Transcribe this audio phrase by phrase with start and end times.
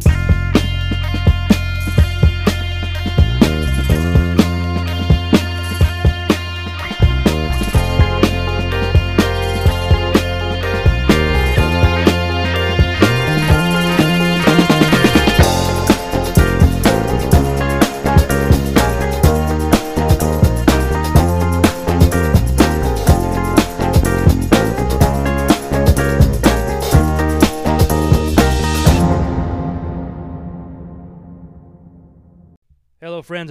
[0.00, 0.31] Friends,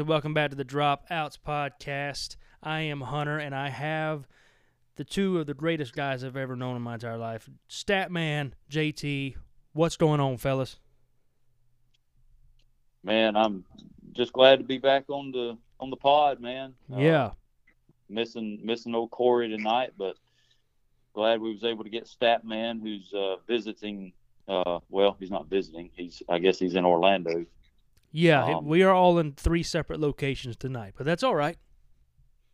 [0.01, 2.35] and welcome back to the Dropouts Podcast.
[2.63, 4.27] I am Hunter, and I have
[4.95, 9.35] the two of the greatest guys I've ever known in my entire life Statman, JT.
[9.73, 10.79] What's going on, fellas?
[13.03, 13.63] Man, I'm
[14.13, 16.73] just glad to be back on the on the pod, man.
[16.91, 17.29] Uh, yeah.
[18.09, 20.15] missing missing old Corey tonight, but
[21.13, 24.13] glad we was able to get Statman, who's uh, visiting.
[24.47, 25.91] Uh, well, he's not visiting.
[25.93, 27.45] He's I guess he's in Orlando.
[28.11, 31.57] Yeah, Um, we are all in three separate locations tonight, but that's all right.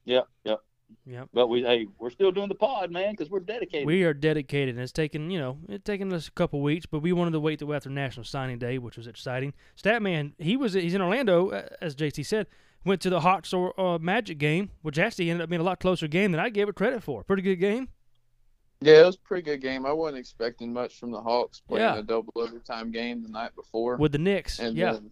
[0.06, 0.60] Yep, yep.
[1.06, 1.30] Yep.
[1.34, 3.86] But we hey, we're still doing the pod, man, because we're dedicated.
[3.88, 7.00] We are dedicated, and it's taken, you know, it's taken us a couple weeks, but
[7.00, 9.54] we wanted to wait till after National Signing Day, which was exciting.
[9.76, 12.48] Statman, he was he's in Orlando, uh, as JT said,
[12.86, 15.80] went to the Hawks or uh, Magic game, which actually ended up being a lot
[15.82, 17.22] closer game than I gave it credit for.
[17.24, 17.90] Pretty good game.
[18.80, 19.86] Yeah, it was a pretty good game.
[19.86, 21.98] I wasn't expecting much from the Hawks playing Yeah.
[22.00, 24.60] a double overtime game the night before, with the Knicks.
[24.60, 25.10] and yeah, then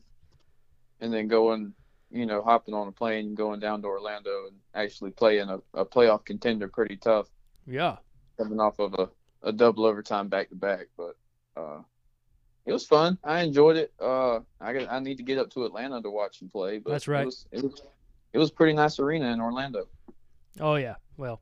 [1.02, 1.74] and then going,
[2.12, 5.60] you know, hopping on a plane and going down to Orlando and actually playing a,
[5.74, 7.28] a playoff contender pretty tough,
[7.66, 7.98] yeah,
[8.38, 9.10] coming off of a,
[9.44, 10.88] a double overtime back to back.
[10.98, 11.16] But
[11.58, 11.80] uh,
[12.66, 13.18] it was fun.
[13.24, 13.94] I enjoyed it.
[14.00, 16.80] Uh, I got, I need to get up to Atlanta to watch him play.
[16.80, 17.24] But That's right.
[17.24, 17.82] It was, it was
[18.36, 19.88] it was pretty nice arena in Orlando.
[20.60, 20.96] Oh yeah.
[21.16, 21.42] Well,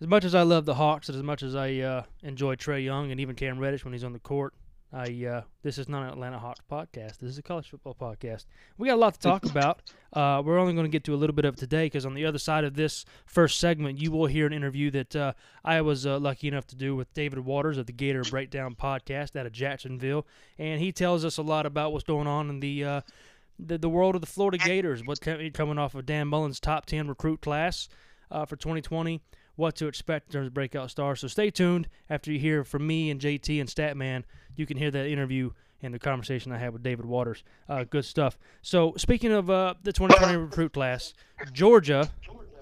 [0.00, 2.82] as much as I love the Hawks, and as much as I uh, enjoy Trae
[2.82, 4.54] Young and even Cam Reddish when he's on the court,
[4.92, 7.18] I uh, this is not an Atlanta Hawks podcast.
[7.18, 8.46] This is a college football podcast.
[8.78, 9.82] We got a lot to talk about.
[10.12, 12.14] Uh, we're only going to get to a little bit of it today because on
[12.14, 15.32] the other side of this first segment, you will hear an interview that uh,
[15.62, 19.36] I was uh, lucky enough to do with David Waters of the Gator Breakdown podcast
[19.36, 20.26] out of Jacksonville,
[20.58, 23.00] and he tells us a lot about what's going on in the uh,
[23.58, 25.02] the, the world of the Florida Gators.
[25.04, 27.88] What's coming off of Dan Mullen's top ten recruit class
[28.30, 29.20] uh, for 2020
[29.58, 31.18] what to expect in terms of breakout stars.
[31.18, 31.88] So stay tuned.
[32.08, 34.22] After you hear from me and JT and Statman,
[34.54, 35.50] you can hear that interview
[35.82, 37.42] and the conversation I had with David Waters.
[37.68, 38.38] Uh, good stuff.
[38.62, 41.12] So speaking of uh, the 2020 recruit class,
[41.52, 42.08] Georgia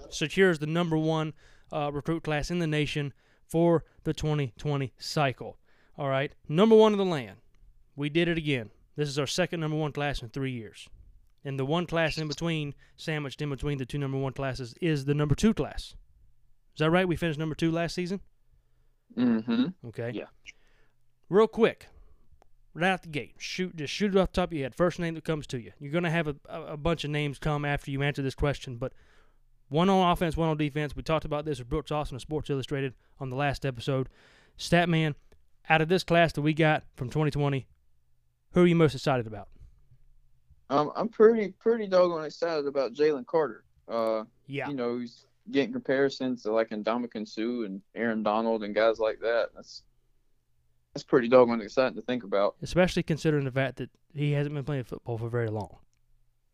[0.09, 1.33] secures the number one
[1.71, 3.13] uh, recruit class in the nation
[3.47, 5.59] for the 2020 cycle.
[5.99, 7.37] All right, number one in the land.
[7.95, 8.71] We did it again.
[8.95, 10.89] This is our second number one class in three years.
[11.45, 15.05] And the one class in between, sandwiched in between the two number one classes, is
[15.05, 15.93] the number two class.
[16.77, 17.07] Is that right?
[17.07, 18.21] We finished number two last season.
[19.17, 19.87] Mm-hmm.
[19.87, 20.11] Okay.
[20.13, 20.25] Yeah.
[21.27, 21.87] Real quick,
[22.75, 24.75] right out the gate, shoot just shoot it off the top of your head.
[24.75, 25.71] First name that comes to you.
[25.79, 28.93] You're gonna have a, a, bunch of names come after you answer this question, but
[29.69, 30.95] one on offense, one on defense.
[30.95, 34.07] We talked about this with Brooks Austin of Sports Illustrated on the last episode.
[34.59, 35.15] Statman,
[35.67, 37.65] out of this class that we got from 2020,
[38.51, 39.47] who are you most excited about?
[40.69, 43.63] Um, I'm pretty pretty doggone excited about Jalen Carter.
[43.87, 44.69] Uh, Yeah.
[44.69, 49.19] you know, he's getting comparisons to like Ndamukong Suh and Aaron Donald and guys like
[49.21, 49.49] that.
[49.55, 49.83] That's
[50.93, 52.55] that's pretty doggone exciting to think about.
[52.61, 55.77] Especially considering the fact that he hasn't been playing football for very long.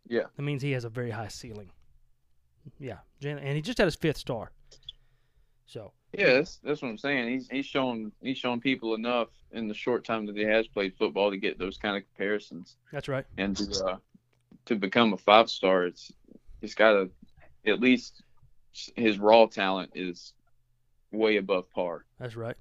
[0.08, 0.24] Yeah.
[0.36, 1.72] That means he has a very high ceiling.
[2.80, 2.98] Yeah.
[3.24, 4.52] And he just had his fifth star.
[5.66, 7.30] So, Yeah, that's that's what I'm saying.
[7.30, 10.94] He's he's shown he's shown people enough in the short time that he has played
[10.98, 13.26] football to get those kind of comparisons that's right.
[13.38, 13.98] and to uh,
[14.66, 15.86] to become a five star.
[15.86, 16.12] It's
[16.60, 17.10] he's got to
[17.66, 18.23] at least
[18.96, 20.34] his raw talent is
[21.12, 22.06] way above par.
[22.20, 22.56] That's right.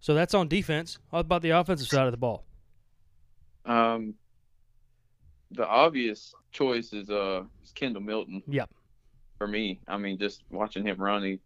[0.00, 0.98] So that's on defense.
[1.10, 2.44] How about the offensive side of the ball?
[3.64, 4.14] Um,
[5.50, 8.42] the obvious choice is uh is Kendall Milton.
[8.46, 8.70] Yep.
[9.38, 11.40] For me, I mean, just watching him run, he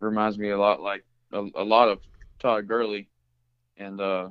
[0.00, 2.00] reminds me a lot like a, a lot of
[2.38, 3.08] Todd Gurley,
[3.76, 4.28] and uh,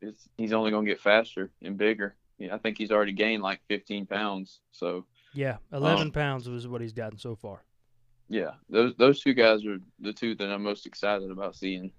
[0.00, 2.16] it's, he's only gonna get faster and bigger.
[2.38, 4.60] Yeah, I think he's already gained like 15 pounds.
[4.72, 5.06] So
[5.36, 7.62] Yeah, 11 Um, pounds was what he's gotten so far.
[8.28, 11.92] yeah, those those two guys are the two that I'm most excited about seeing.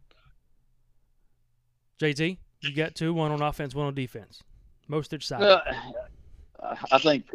[2.00, 4.42] JT, you got two, one on offense, one on defense.
[4.88, 5.46] Most excited.
[5.48, 7.26] Uh, I think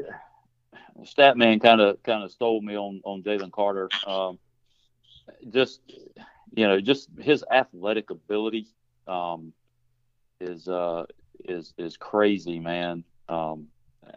[1.02, 3.88] Statman kind of kind of stole me on on Jalen Carter.
[4.06, 4.38] Um,
[5.50, 5.80] just
[6.54, 8.66] you know, just his athletic ability
[9.06, 9.52] um,
[10.40, 11.06] is uh,
[11.44, 13.04] is is crazy, man.
[13.28, 13.68] Um,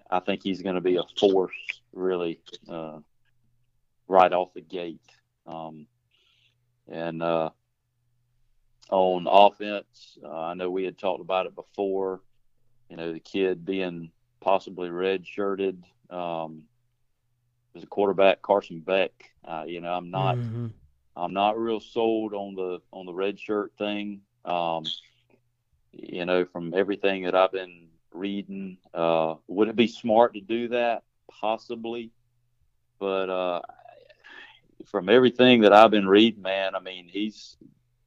[0.10, 1.54] I think he's going to be a force,
[1.95, 2.39] really,
[2.69, 3.00] uh,
[4.07, 5.01] right off the gate.
[5.47, 5.88] Um,
[6.88, 7.50] and uh,
[8.92, 12.21] on offense, uh, I know we had talked about it before.
[12.89, 14.12] you know, the kid being
[14.42, 15.83] possibly redshirted.
[16.12, 16.63] Um,
[17.75, 19.31] as a quarterback, Carson Beck.
[19.44, 20.38] Uh, you know, I'm not.
[20.38, 20.71] Mhm.
[21.15, 24.21] I'm not real sold on the on the redshirt thing.
[24.45, 24.83] Um,
[25.91, 30.69] you know, from everything that I've been reading, uh, would it be smart to do
[30.69, 31.03] that?
[31.30, 32.12] Possibly,
[33.00, 33.62] but uh,
[34.86, 37.57] from everything that I've been reading, man, I mean, he's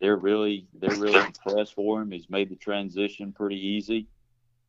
[0.00, 2.10] they're really they're really impressed for him.
[2.10, 4.06] He's made the transition pretty easy,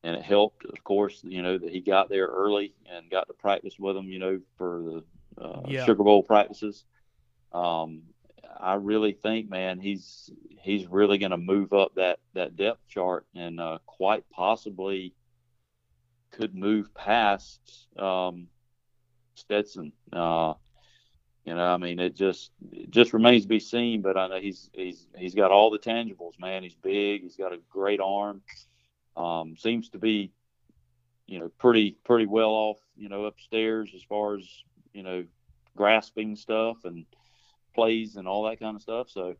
[0.04, 3.34] and it helped, of course, you know, that he got there early and got to
[3.34, 5.04] practice with them, you know, for
[5.38, 5.86] the uh, Yeah.
[5.86, 6.84] Sugar Bowl practices.
[7.52, 8.02] Um,
[8.60, 10.30] I really think, man, he's
[10.62, 15.14] he's really going to move up that that depth chart and uh, quite possibly
[16.32, 18.48] could move past um,
[19.36, 19.92] Stetson.
[20.12, 20.54] Uh,
[21.46, 24.02] you know, I mean, it just it just remains to be seen.
[24.02, 26.64] But I know he's he's he's got all the tangibles, man.
[26.64, 27.24] He's big.
[27.24, 28.42] He's got a great arm.
[29.16, 30.32] Um, seems to be,
[31.28, 34.46] you know, pretty pretty well off, you know, upstairs as far as
[34.94, 35.26] you know,
[35.76, 37.06] grasping stuff and
[37.76, 39.10] plays and all that kind of stuff.
[39.10, 39.36] So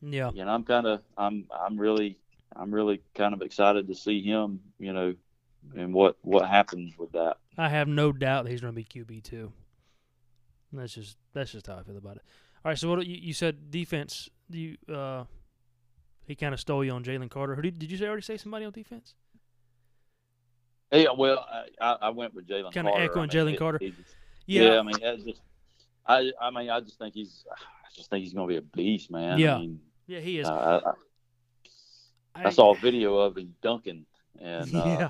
[0.00, 0.30] Yeah.
[0.32, 2.18] you know, I'm kind of, I'm, I'm really,
[2.54, 5.14] I'm really kind of excited to see him, you know,
[5.76, 7.38] and what what happens with that.
[7.56, 9.52] I have no doubt that he's going to be QB two.
[10.72, 12.22] That's just that's just how I feel about it.
[12.64, 14.28] All right, so what you, you said defense?
[14.50, 15.24] You uh,
[16.26, 17.54] he kind of stole you on Jalen Carter.
[17.54, 19.14] Who did, did you say already say somebody on defense?
[20.92, 21.44] Yeah, well,
[21.80, 22.72] I, I went with Jalen.
[22.72, 23.04] Kinda Carter.
[23.04, 23.78] echoing I mean, Jalen Carter.
[23.78, 24.78] just- yeah.
[24.78, 25.40] I mean, that's just,
[26.06, 27.56] I, I mean, I just think he's, I
[27.96, 29.38] just think he's going to be a beast, man.
[29.38, 29.56] Yeah.
[29.56, 30.46] I mean, yeah, he is.
[30.46, 30.92] uh,
[32.34, 34.04] I, I saw a video of him dunking,
[34.40, 35.08] and yeah, uh,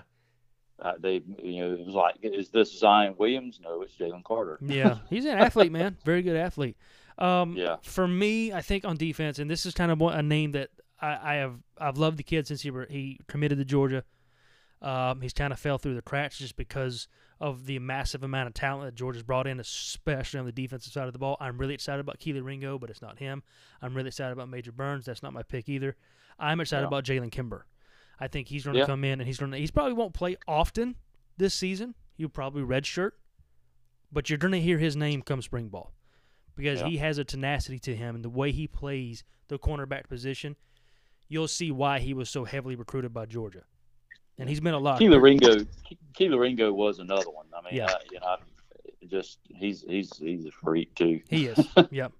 [0.80, 3.60] uh, they, you know, it was like, is this Zion Williams?
[3.62, 4.58] No, it's Jalen Carter.
[4.62, 5.96] yeah, he's an athlete, man.
[6.04, 6.76] Very good athlete.
[7.18, 7.76] Um, Yeah.
[7.82, 11.18] For me, I think on defense, and this is kind of a name that I,
[11.22, 14.02] I have I've loved the kid since he were, he committed to Georgia.
[14.82, 17.08] Um, he's kind of fell through the cracks just because
[17.40, 21.06] of the massive amount of talent that Georgia's brought in, especially on the defensive side
[21.06, 21.36] of the ball.
[21.40, 23.42] I'm really excited about Kelee Ringo, but it's not him.
[23.80, 25.06] I'm really excited about Major Burns.
[25.06, 25.96] That's not my pick either.
[26.38, 26.88] I'm excited Yeah.
[26.88, 27.64] about Jalen Kimber.
[28.20, 28.86] I think he's going to Yeah.
[28.86, 29.58] come in and he's going to.
[29.58, 30.96] He's probably won't play often
[31.36, 31.94] this season.
[32.16, 33.12] He'll probably redshirt,
[34.12, 35.92] but you're going to hear his name come spring ball
[36.56, 36.88] because Yeah.
[36.88, 40.56] he has a tenacity to him and the way he plays the cornerback position.
[41.28, 43.64] You'll see why he was so heavily recruited by Georgia,
[44.38, 45.00] and he's been a lot.
[45.00, 45.64] Kelee Ringo,
[46.14, 47.46] Kelee Ringo was another one.
[47.56, 47.86] I mean, Yeah.
[47.86, 48.36] uh, you know, I,
[49.10, 51.20] just he's he's he's a freak too.
[51.28, 51.66] He is.
[51.90, 52.12] yep.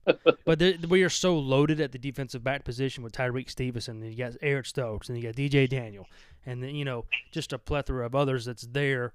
[0.44, 4.10] But there, we are so loaded at the defensive back position with Tyrique Stevenson, and
[4.10, 6.08] you got Eric Stokes, and you got DJ Daniel,
[6.46, 9.12] and then you know just a plethora of others that's there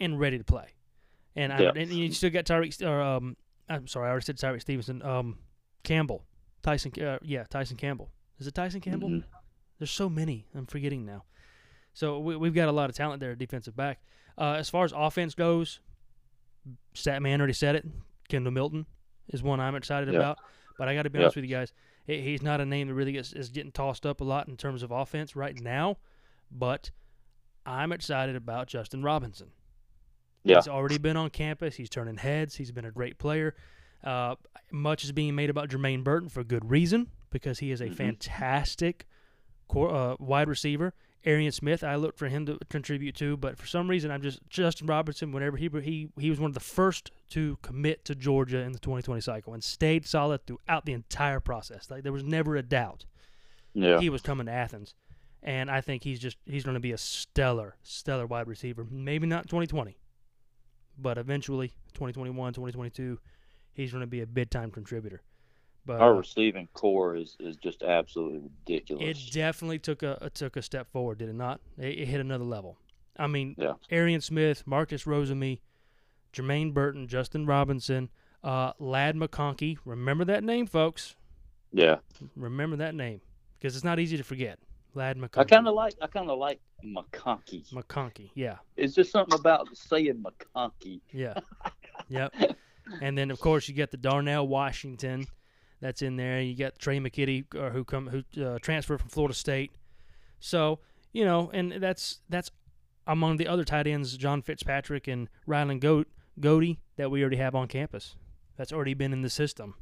[0.00, 0.68] and ready to play.
[1.36, 2.80] And, I, and you still got Tyrique.
[2.86, 3.36] Or, um,
[3.68, 5.02] I'm sorry, I already said Tyrique Stevenson.
[5.02, 5.38] Um,
[5.82, 6.24] Campbell,
[6.62, 6.92] Tyson.
[7.02, 8.10] Uh, yeah, Tyson Campbell.
[8.38, 9.08] Is it Tyson Campbell?
[9.08, 9.24] Mhm.
[9.78, 10.46] There's so many.
[10.54, 11.24] I'm forgetting now.
[11.92, 14.00] So we, we've got a lot of talent there at defensive back.
[14.36, 15.80] Uh, as far as offense goes,
[16.94, 17.84] Statman already said it.
[18.28, 18.86] Kendall Milton
[19.28, 20.18] is one I'm excited Yeah.
[20.20, 20.38] about.
[20.78, 21.24] But I got to be Yeah.
[21.26, 21.72] honest with you guys,
[22.06, 24.56] he- he's not a name that really gets is getting tossed up a lot in
[24.56, 25.98] terms of offense right now.
[26.50, 26.90] But
[27.66, 29.50] I'm excited about Justin Robinson.
[30.42, 30.56] Yeah.
[30.56, 31.76] He's already been on campus.
[31.76, 32.56] He's turning heads.
[32.56, 33.54] He's been a great player.
[34.02, 34.36] Uh,
[34.70, 37.94] much is being made about Jermaine Burton for good reason because he is a Mhm.
[37.96, 39.06] fantastic
[39.68, 40.92] cor- uh, wide receiver.
[41.26, 44.40] Arian Smith, I looked for him to contribute to, but for some reason, I'm just
[44.48, 45.32] Justin Robertson.
[45.32, 48.78] Whenever he he he was one of the first to commit to Georgia in the
[48.78, 51.90] 2020 cycle and stayed solid throughout the entire process.
[51.90, 53.06] Like there was never a doubt
[53.72, 54.94] Yeah, he was coming to Athens,
[55.42, 58.86] and I think he's just he's going to be a stellar stellar wide receiver.
[58.90, 59.96] Maybe not 2020,
[60.98, 63.18] but eventually 2021, 2022,
[63.72, 65.22] he's going to be a big time contributor.
[65.86, 69.04] But our uh, receiving core is is just absolutely ridiculous.
[69.28, 71.60] it definitely took a it took a step forward, did it not?
[71.78, 72.78] It, it hit another level.
[73.16, 73.74] I mean, Yeah.
[73.90, 75.60] Arian Smith, Marcus Rosemy,
[76.32, 78.08] Jermaine Burton, Justin Robinson,
[78.42, 79.78] uh, Ladd McConkey.
[79.84, 81.14] Remember that name, folks.
[81.72, 81.96] yeah,
[82.34, 83.20] Remember that name
[83.58, 84.58] because it's not easy to forget.
[84.94, 85.38] Ladd McConkey.
[85.38, 87.70] I kind of like I kind of like McConkey.
[87.72, 88.30] McConkey.
[88.34, 91.00] Yeah, It's just something about saying McConkey.
[91.12, 91.34] yeah,
[92.08, 92.32] yep.
[93.00, 95.26] And then of course you get the Darnell Washington,
[95.80, 96.40] that's in there.
[96.40, 99.72] You got Tre' McKitty, uh, who come who uh, transferred from Florida State.
[100.40, 100.80] So
[101.12, 102.50] you know, and that's that's
[103.06, 106.08] among the other tight ends, John Fitzpatrick and Rylan Goat
[106.40, 108.16] Goody that we already have on campus.
[108.56, 109.74] That's already been in the system.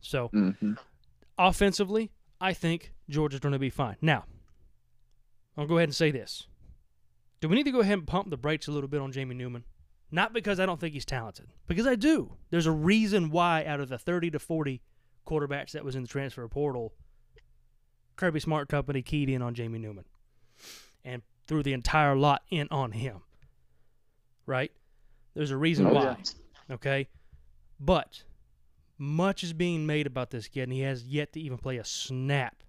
[0.00, 0.74] So Mm-hmm.
[1.38, 2.10] offensively,
[2.40, 3.96] I think Georgia's going to be fine.
[4.00, 4.24] Now,
[5.56, 6.46] I'll go ahead and say this.
[7.40, 9.34] Do we need to go ahead and pump the brakes a little bit on Jamie
[9.34, 9.64] Newman?
[10.10, 12.36] Not because I don't think he's talented, because I do.
[12.50, 14.80] There's a reason why out of the 30 to 40
[15.24, 16.92] quarterbacks that was in the transfer portal,
[18.16, 20.04] Kirby Smart Company keyed in on Jamie Newman.
[21.04, 23.20] And threw the entire lot in on him.
[24.46, 24.72] Right?
[25.34, 26.02] There's a reason Oh, why.
[26.68, 26.74] yeah.
[26.74, 27.08] Okay?
[27.80, 28.22] But
[28.96, 31.84] much is being made about this kid, and he has yet to even play a
[31.84, 32.62] snap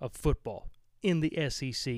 [0.00, 0.68] of football
[1.02, 1.94] in the SEC.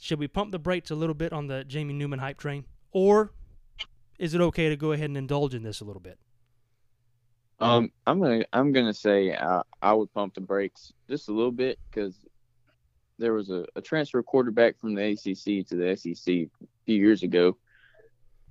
[0.00, 2.64] Should we pump the brakes a little bit on the Jamie Newman hype train?
[2.92, 3.32] Or
[4.18, 6.18] is it okay to go ahead and indulge in this a little bit?
[7.58, 11.50] Um, I'm gonna I'm gonna say I, I would pump the brakes just a little
[11.52, 12.14] bit because
[13.18, 16.48] there was a, a transfer quarterback from the ACC to the SEC a
[16.84, 17.56] few years ago,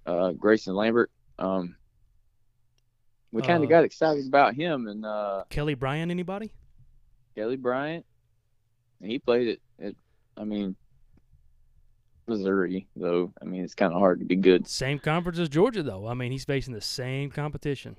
[0.08, 1.12] uh, Grayson Lambert.
[1.38, 1.76] Um,
[3.32, 6.52] we kind Uh, of got excited about him and uh, Kelly Bryant, anybody?
[7.36, 8.06] Kelly Bryant.
[9.02, 9.94] And he played it at,
[10.38, 10.76] I mean,
[12.28, 13.32] Missouri though.
[13.42, 14.68] I mean, it's kind of hard to be good.
[14.68, 16.08] Same conference as Georgia, though.
[16.08, 17.98] I mean, he's facing the same competition.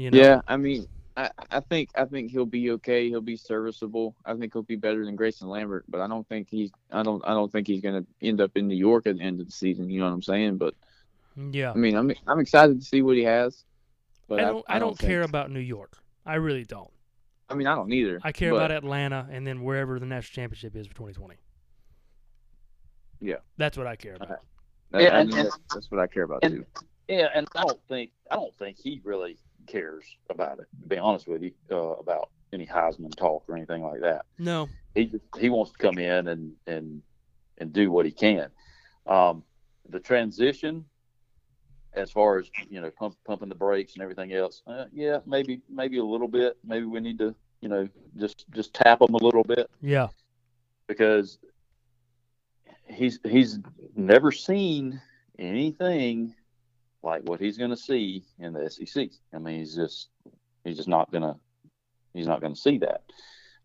[0.00, 0.18] You know?
[0.18, 3.10] Yeah, I mean, I, I think I think he'll be okay.
[3.10, 4.16] He'll be serviceable.
[4.24, 7.22] I think he'll be better than Grayson Lambert, but I don't think he's I don't
[7.26, 9.52] I don't think he's gonna end up in New York at the end of the
[9.52, 9.90] season.
[9.90, 10.56] You know what I'm saying?
[10.56, 10.74] But
[11.36, 11.72] Yeah.
[11.72, 13.66] I mean, I'm I'm excited to see what he has.
[14.26, 14.64] But I don't.
[14.68, 15.98] I, don't, care think- about New York.
[16.24, 16.90] I really don't.
[17.50, 18.20] I mean, I don't either.
[18.22, 21.34] I care but, about Atlanta and then wherever the national championship is for 2020.
[23.20, 23.34] Yeah.
[23.58, 24.28] That's what I care about.
[24.92, 26.84] that- Yeah, I and- that's, that's what I care about and- too.
[27.08, 29.36] Yeah, and I don't think I don't think he really
[29.70, 30.66] cares about it.
[30.82, 34.24] To be honest with you, uh, about any Heisman talk or anything like that.
[34.38, 34.68] No.
[34.94, 37.02] He he wants to come in and and
[37.58, 38.48] and do what he can.
[39.06, 39.44] Um,
[39.88, 40.84] the transition,
[41.94, 44.62] as far as you know, pump, pumping the brakes and everything else.
[44.66, 46.58] Uh, yeah, maybe maybe a little bit.
[46.64, 50.08] Maybe we need to you know just just tap him a little bit Yeah.
[50.88, 51.38] because
[52.88, 53.58] he's he's
[53.94, 55.00] never seen
[55.38, 56.34] anything
[57.02, 59.08] like what he's going to see in the SEC.
[59.34, 60.08] I mean, he's just
[60.64, 61.36] he's just not gonna
[62.12, 63.02] he's not gonna see that.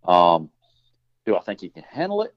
[0.10, 0.50] Um,
[1.26, 2.34] do I think he can handle it?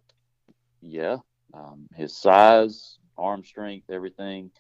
[0.81, 1.19] Yeah.
[1.55, 4.51] Um, his size, arm strength, everything.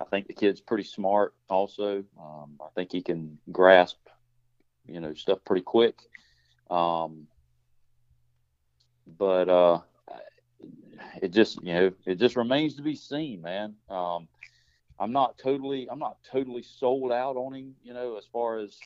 [0.00, 1.34] I think the kid's pretty smart.
[1.48, 3.98] Also, um, I think he can grasp,
[4.86, 5.98] you know, stuff pretty quick.
[6.70, 7.26] Um,
[9.06, 9.80] but uh,
[11.22, 13.74] it just you know it just remains to be seen, man.
[15.00, 18.78] I'm not totally I'm not totally sold out on him, you know, as far as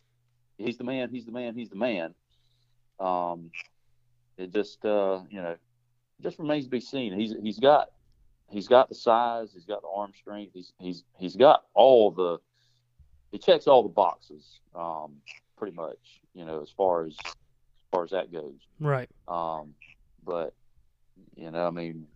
[0.59, 2.15] he's the man, he's the man, he's the man.
[3.01, 3.51] Um,
[4.37, 5.57] it just uh, you know
[6.23, 7.19] just remains to be seen.
[7.19, 7.91] He's he's got
[8.51, 12.39] he's got the size, he's got the arm strength, he's he's he's got all the
[13.31, 15.15] he checks all the boxes, um,
[15.57, 17.35] pretty much, you know, as far as as
[17.91, 18.61] far as that goes.
[18.79, 19.09] Right.
[19.27, 19.75] Um,
[20.25, 20.55] but
[21.35, 22.07] you know, I mean,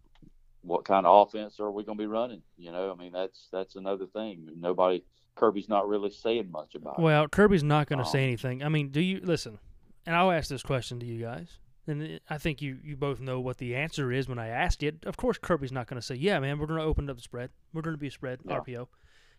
[0.67, 2.43] what kind of offense are we going to be running?
[2.59, 4.49] You know, I mean, that's that's another thing.
[4.57, 5.05] Nobody,
[5.37, 6.99] Kirby's not really saying much about.
[6.99, 7.03] it.
[7.03, 8.63] Well, Kirby's not going to Um, say anything.
[8.63, 9.59] I mean, do you listen?
[10.07, 13.41] And I'll ask this question to you guys, and I think you you both know
[13.41, 15.05] what the answer is when I asked it.
[15.05, 17.23] Of course, Kirby's not going to say, "Yeah, man, we're going to open up the
[17.23, 17.51] spread.
[17.73, 18.59] We're going to be a spread Yeah.
[18.61, 18.89] RPO."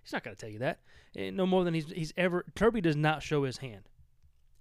[0.03, 0.79] He's not going to tell you that.
[1.17, 2.46] Eh, no more than he's he's ever.
[2.55, 3.89] Kirby does not show his hand.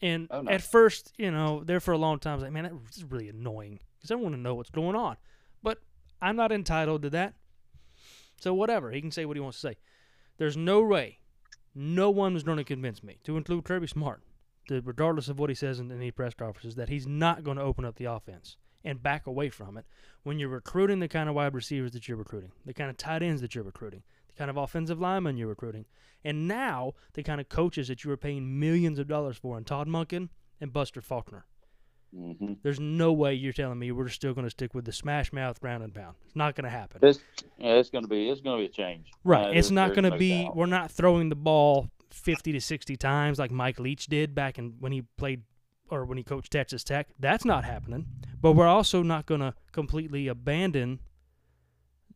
[0.02, 0.50] And Oh, no.
[0.50, 3.04] at first, you know, there for a long time, I was like, man, that is
[3.04, 5.16] really annoying because I want to know what's going on.
[5.62, 5.78] But
[6.20, 7.34] I'm not entitled to that.
[8.40, 9.76] So whatever, he can say what he wants to say.
[10.38, 11.18] There's no way,
[11.74, 14.22] no one is going to convince me, to include Kirby Smart,
[14.68, 17.62] that regardless of what he says in any press conferences, that he's not going to
[17.62, 19.86] open up the offense and back away from it
[20.22, 23.22] when you're recruiting the kind of wide receivers that you're recruiting, the kind of tight
[23.22, 25.86] ends that you're recruiting, the kind of offensive linemen you're recruiting,
[26.24, 29.64] and now the kind of coaches that you were paying millions of dollars for in
[29.64, 30.28] Todd Monken
[30.60, 31.46] and Buster Faulkner.
[32.14, 35.32] Hmm There's no way you're telling me we're still going to stick with the smash
[35.32, 36.16] mouth ground and pound.
[36.26, 37.00] It's not going to happen.
[37.02, 37.20] It's
[37.58, 39.10] yeah, it's going to be it's going to be a change.
[39.24, 39.48] Right.
[39.48, 40.44] Uh, it's not going to no be.
[40.44, 40.56] doubt.
[40.56, 44.74] We're not throwing the ball 50 to 60 times like Mike Leach did back in
[44.80, 45.42] when he played
[45.90, 47.08] or when he coached Texas Tech.
[47.18, 48.06] That's not happening.
[48.40, 51.00] But we're also not going to completely abandon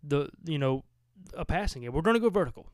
[0.02, 0.84] the you know
[1.34, 1.92] a passing game.
[1.92, 2.66] We're going to go vertical.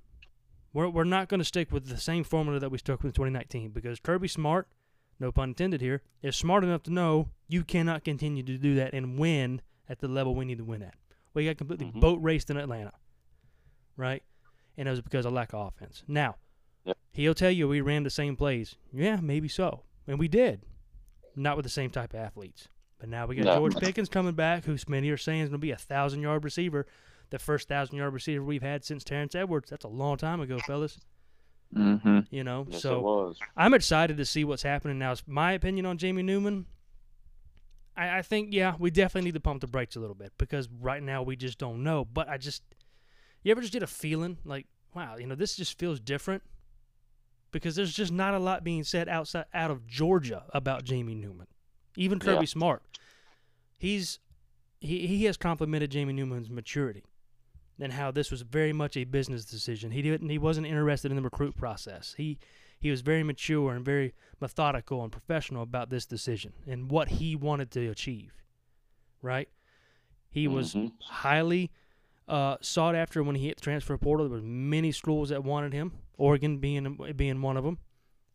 [0.72, 3.12] We're we're not going to stick with the same formula that we stuck with in
[3.12, 4.68] 2019 because Kirby Smart,
[5.18, 8.92] no pun intended here, is smart enough to know you cannot continue to do that
[8.92, 10.94] and win at the level we need to win at.
[11.34, 12.00] We got completely Mhm.
[12.00, 12.92] boat raced in Atlanta,
[13.96, 14.22] right?
[14.76, 16.02] And it was because of lack of offense.
[16.06, 16.36] Now,
[16.84, 16.98] Yep.
[17.12, 18.76] he'll tell you we ran the same plays.
[18.92, 20.64] Yeah, maybe so, and we did,
[21.34, 22.68] not with the same type of athletes.
[22.98, 23.56] But now we got No.
[23.58, 26.44] George Pickens coming back, who many are saying is going to be a thousand yard
[26.44, 26.86] receiver,
[27.30, 29.68] the first thousand yard receiver we've had since Terrence Edwards.
[29.68, 30.98] That's a long time ago, fellas.
[31.74, 32.20] Mm-hmm.
[32.30, 33.38] You know, Yes, it so was.
[33.56, 35.12] I'm excited to see what's happening now.
[35.12, 36.66] It's my opinion on Jamie Newman.
[37.96, 40.68] I, I think, yeah, we definitely need to pump the brakes a little bit because
[40.80, 42.04] right now we just don't know.
[42.04, 42.62] But I just,
[43.42, 46.42] you ever just get a feeling like, wow, you know, this just feels different
[47.52, 51.46] because there's just not a lot being said outside out of Georgia about Jamie Newman,
[51.96, 52.44] even Kirby Yeah.
[52.44, 52.82] Smart.
[53.78, 54.18] He's
[54.80, 57.04] he he has complimented Jamie Newman's maturity
[57.80, 59.90] and how this was very much a business decision.
[59.90, 62.14] He didn't he wasn't interested in the recruit process.
[62.16, 62.38] He
[62.78, 67.34] he was very mature and very methodical and professional about this decision and what he
[67.36, 68.32] wanted to achieve.
[69.22, 69.48] Right?
[70.30, 70.92] He was Mhm.
[71.00, 71.70] highly
[72.28, 74.28] uh, sought after when he hit the transfer portal.
[74.28, 77.78] There was many schools that wanted him, Oregon being being one of them.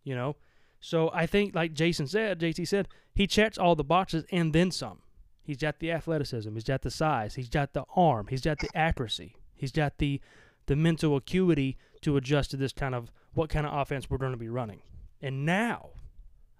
[0.03, 0.35] You know,
[0.79, 4.71] so I think like Jason said, JT said, he checks all the boxes and then
[4.71, 5.01] some.
[5.43, 8.69] He's got the athleticism, he's got the size, he's got the arm, he's got the
[8.75, 10.21] accuracy, he's got the
[10.67, 14.31] the mental acuity to adjust to this kind of what kind of offense we're going
[14.31, 14.81] to be running.
[15.21, 15.89] And now,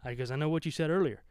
[0.06, 1.22] because I know what you said earlier,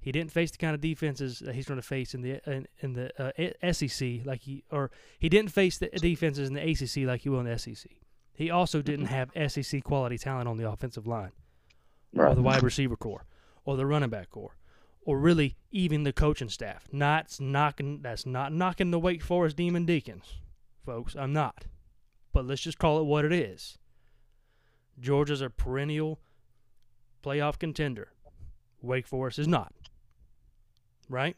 [0.00, 2.66] he didn't face the kind of defenses that he's going to face in the in,
[2.80, 7.08] in the uh, SEC like he or he didn't face the defenses in the ACC
[7.08, 7.90] like he will in the SEC.
[8.32, 11.32] He also didn't have SEC quality talent on the offensive line
[12.16, 13.24] or the wide receiver core
[13.64, 14.56] or the running back core
[15.06, 16.88] or really even the coaching staff.
[16.92, 20.40] Not knocking that's not knocking the Wake Forest Demon Deacons,
[20.84, 21.14] folks.
[21.14, 21.64] I'm not.
[22.32, 23.78] But let's just call it what it is.
[25.00, 26.18] Georgia's a perennial
[27.24, 28.08] playoff contender.
[28.82, 29.72] Wake Forest is not.
[31.08, 31.36] Right?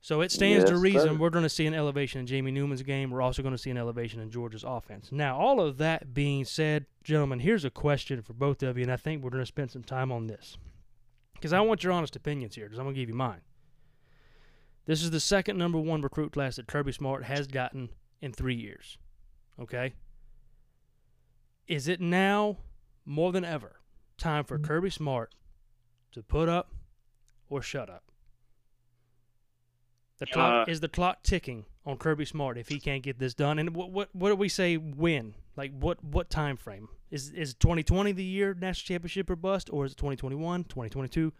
[0.00, 1.14] So it stands to reason sir.
[1.14, 3.10] we're going to see an elevation in Jamie Newman's game.
[3.10, 5.10] We're also going to see an elevation in Georgia's offense.
[5.12, 8.92] Now, all of that being said, gentlemen, here's a question for both of you, and
[8.92, 10.58] I think we're going to spend some time on this
[11.34, 13.42] because I want your honest opinions here because I'm going to give you mine.
[14.86, 18.54] This is the second number one recruit class that Kirby Smart has gotten in three
[18.54, 18.98] years.
[19.60, 19.94] Okay?
[21.66, 22.58] Is it now
[23.06, 23.80] more than ever
[24.18, 25.34] time for Kirby Smart
[26.12, 26.72] to put up
[27.48, 28.03] or shut up?
[30.18, 33.34] The clock Uh, is the clock ticking on Kirby Smart if he can't get this
[33.34, 33.58] done.
[33.58, 35.34] And what what what do we say when?
[35.56, 36.88] Like what what time frame?
[37.10, 41.32] Is is 2020 the year national championship or bust or is it 2021, 2022?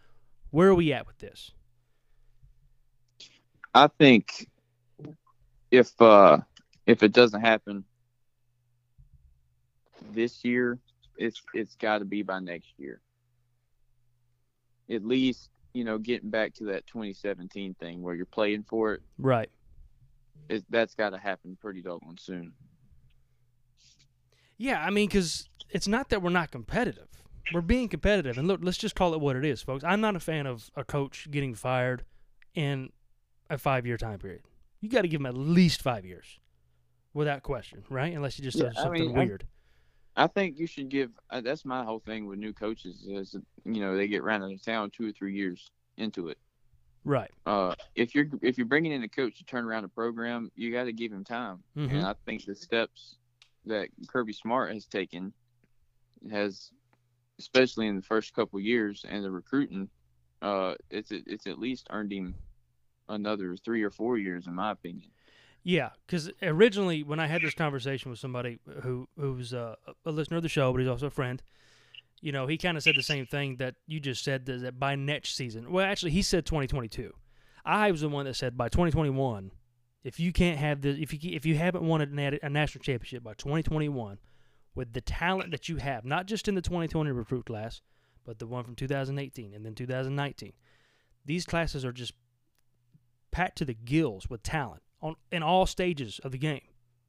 [0.51, 1.53] Where are we at with this?
[3.75, 4.49] I think
[5.71, 6.39] if uh
[6.87, 7.85] if it doesn't happen
[10.13, 10.79] this year,
[11.17, 13.01] it's it's got to be by next year.
[14.91, 19.03] At least you know getting back to that 2017 thing where you're playing for it.
[19.19, 19.51] Right.
[20.49, 22.53] it that's got to happen pretty doggone soon.
[24.57, 27.09] Yeah, I mean, because it's not that we're not competitive.
[27.53, 29.85] We're being competitive, and look, let's just call it what it is, folks.
[29.85, 32.05] I'm not a fan of a coach getting fired
[32.55, 32.91] in
[33.51, 34.43] a five-year time period.
[34.81, 36.39] You got to give him at least five years,
[37.13, 38.15] without question, right?
[38.15, 39.47] Unless you just Yeah, do I something mean, I- weird.
[40.17, 41.11] I think you should give.
[41.31, 44.53] Uh, that's my whole thing with new coaches is you know they get ran out
[44.53, 46.39] of town two or three years into it.
[47.05, 47.31] right.
[47.47, 50.73] Uh, if you're if you're bringing in a coach to turn around a program, you
[50.73, 51.63] got to give him time.
[51.77, 51.91] Mhm.
[51.91, 53.17] And I think the steps
[53.67, 55.33] that Kirby Smart has taken
[56.31, 56.71] has,
[57.39, 59.89] especially in the first couple years and the recruiting,
[60.43, 62.35] uh, it's it's at least earned him
[63.09, 65.11] another three or four years, in my opinion.
[65.67, 70.37] Yeah, because originally when I had this conversation with somebody who who's uh, a listener
[70.37, 71.43] of the show, but he's also a friend,
[72.21, 74.79] you know, he kind of said the same thing that you just said that, that
[74.79, 75.73] by next season.
[75.73, 77.15] Well, actually, he said 2022.
[77.65, 79.53] I was the one that said by 2021,
[80.05, 83.23] if you can't have this, if you if you haven't won a, a national championship
[83.23, 84.19] by 2021,
[84.75, 87.81] with the talent that you have, not just in the 2020 recruit class,
[88.27, 90.53] but the one from 2018 and then 2019,
[91.25, 92.13] these classes are just
[93.31, 96.63] packed to the gills with talent on in all stages of the game,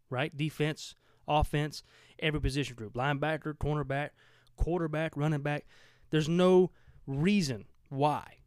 [0.09, 0.35] right?
[0.35, 0.93] Defense,
[1.27, 1.81] offense,
[2.19, 4.09] every position group, linebacker, cornerback,
[4.55, 5.65] quarterback, running back.
[6.11, 6.71] There's no
[7.07, 8.37] reason why.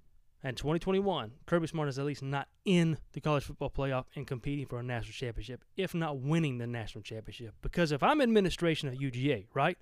[0.43, 4.67] And 2021, Kirby Smart is at least not in the college football playoff and competing
[4.67, 7.55] for a national championship, if not winning the national championship.
[7.61, 9.77] Because if I'm administration of UGA, right,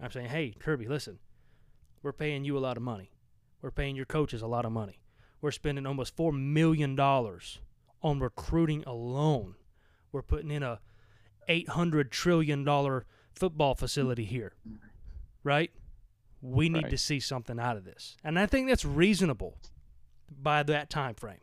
[0.00, 1.20] I'm saying, hey, Kirby, listen,
[2.02, 3.12] we're paying you a lot of money.
[3.62, 4.98] We're paying your coaches a lot of money.
[5.40, 6.98] We're spending almost $4 million
[8.02, 9.54] on recruiting alone.
[10.12, 10.80] We're putting in a
[11.48, 12.64] $800 trillion
[13.34, 14.54] football facility here,
[15.44, 15.70] right?
[16.42, 16.90] We need Right.
[16.90, 18.16] to see something out of this.
[18.24, 19.58] And I think that's reasonable
[20.30, 21.40] by that time frame.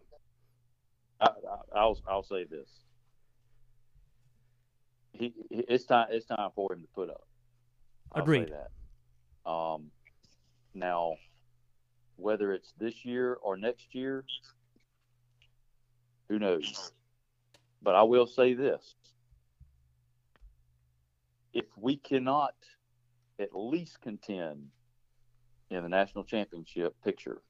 [1.19, 2.69] I, I, I'll I'll say this.
[5.13, 7.27] He, he it's time it's time for him to put up.
[8.11, 8.49] I'll Agreed.
[8.49, 8.53] Say
[9.45, 9.49] that.
[9.49, 9.91] Um,
[10.75, 11.15] now,
[12.17, 14.23] whether it's this year or next year,
[16.29, 16.91] who knows?
[17.81, 18.95] But I will say this:
[21.53, 22.55] if we cannot
[23.39, 24.67] at least contend
[25.69, 27.41] in the national championship picture,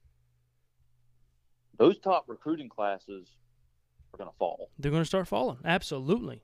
[1.78, 3.28] those top recruiting classes
[4.14, 5.60] are going to fall, They're going to start falling.
[5.64, 6.42] Absolutely.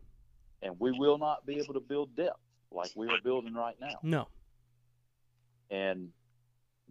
[0.62, 2.40] and we will not be able to build depth
[2.72, 3.96] like we are building right now.
[4.02, 4.28] No.
[5.70, 6.10] And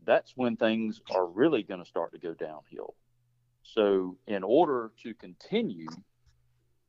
[0.04, 2.94] that's when things are really going to start to go downhill.
[3.62, 5.86] So, in order to continue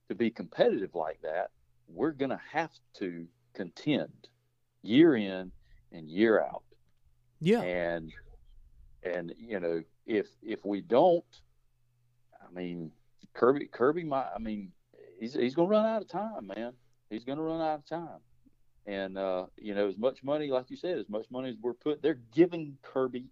[0.09, 1.51] to be competitive like that,
[1.87, 4.11] we're going to have to contend
[4.81, 5.51] year in
[5.91, 6.63] and year out.
[7.39, 7.61] Yeah.
[7.61, 8.11] And
[9.03, 11.23] and you know, if if we don't,
[12.41, 12.91] I mean,
[13.33, 14.29] Kirby Kirby might.
[14.35, 14.71] I mean,
[15.19, 16.73] he's he's going to run out of time, man.
[17.09, 18.19] He's going to run out of time.
[18.85, 21.73] And uh, you know, as much money, like you said, as much money as we're
[21.73, 23.25] put, they're giving Kirby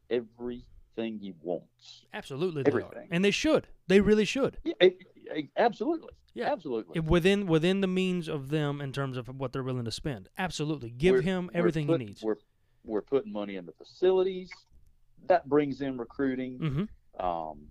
[0.97, 2.05] everything he wants.
[2.13, 3.07] Absolutely, Everything.
[3.11, 3.67] and they should.
[3.87, 4.57] They really should.
[4.63, 6.09] Yeah, it- it- absolutely.
[6.33, 6.51] Yeah.
[6.51, 6.99] absolutely.
[7.01, 10.29] Within within the means of them in terms of what they're willing to spend.
[10.37, 12.23] Absolutely, give We're- him everything put- he needs.
[12.23, 12.37] We're
[12.85, 14.49] we're putting money in the facilities.
[15.27, 16.57] That brings in recruiting.
[16.57, 16.83] hmm
[17.23, 17.67] um,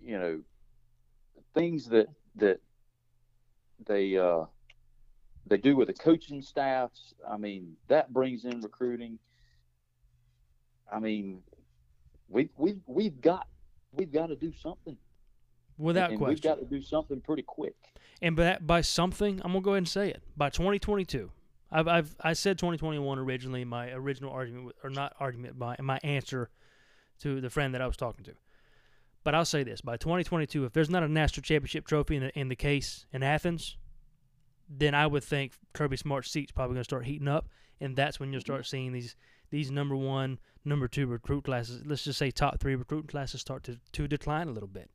[0.00, 0.42] you know,
[1.54, 2.60] things that that
[3.86, 4.44] they uh,
[5.46, 7.14] they do with the coaching staffs.
[7.28, 9.18] I mean, that brings in recruiting.
[10.92, 11.42] I mean,
[12.34, 13.46] we we we've got
[13.92, 14.98] we've got to do something.
[15.78, 16.34] Without and question.
[16.34, 17.74] we've got to do something pretty quick.
[18.20, 20.22] And by, by something, I'm gonna go ahead and say it.
[20.36, 21.30] By 2022,
[21.72, 23.62] I've, I've I said 2021 originally.
[23.62, 26.50] in My original argument, with- or not argument, my my answer
[27.20, 28.34] to the friend that I was talking to.
[29.22, 32.38] But I'll say this: by 2022, if there's not a national championship trophy in the,
[32.38, 33.76] in the case in Athens,
[34.68, 37.48] then I would think Kirby Smart's seat's probably gonna start heating up,
[37.80, 38.76] and that's when you'll start mm-hmm.
[38.76, 39.16] seeing these
[39.54, 41.80] these number one, number two recruit classes.
[41.86, 44.90] Let's just say top three recruit classes start to to decline a little bit,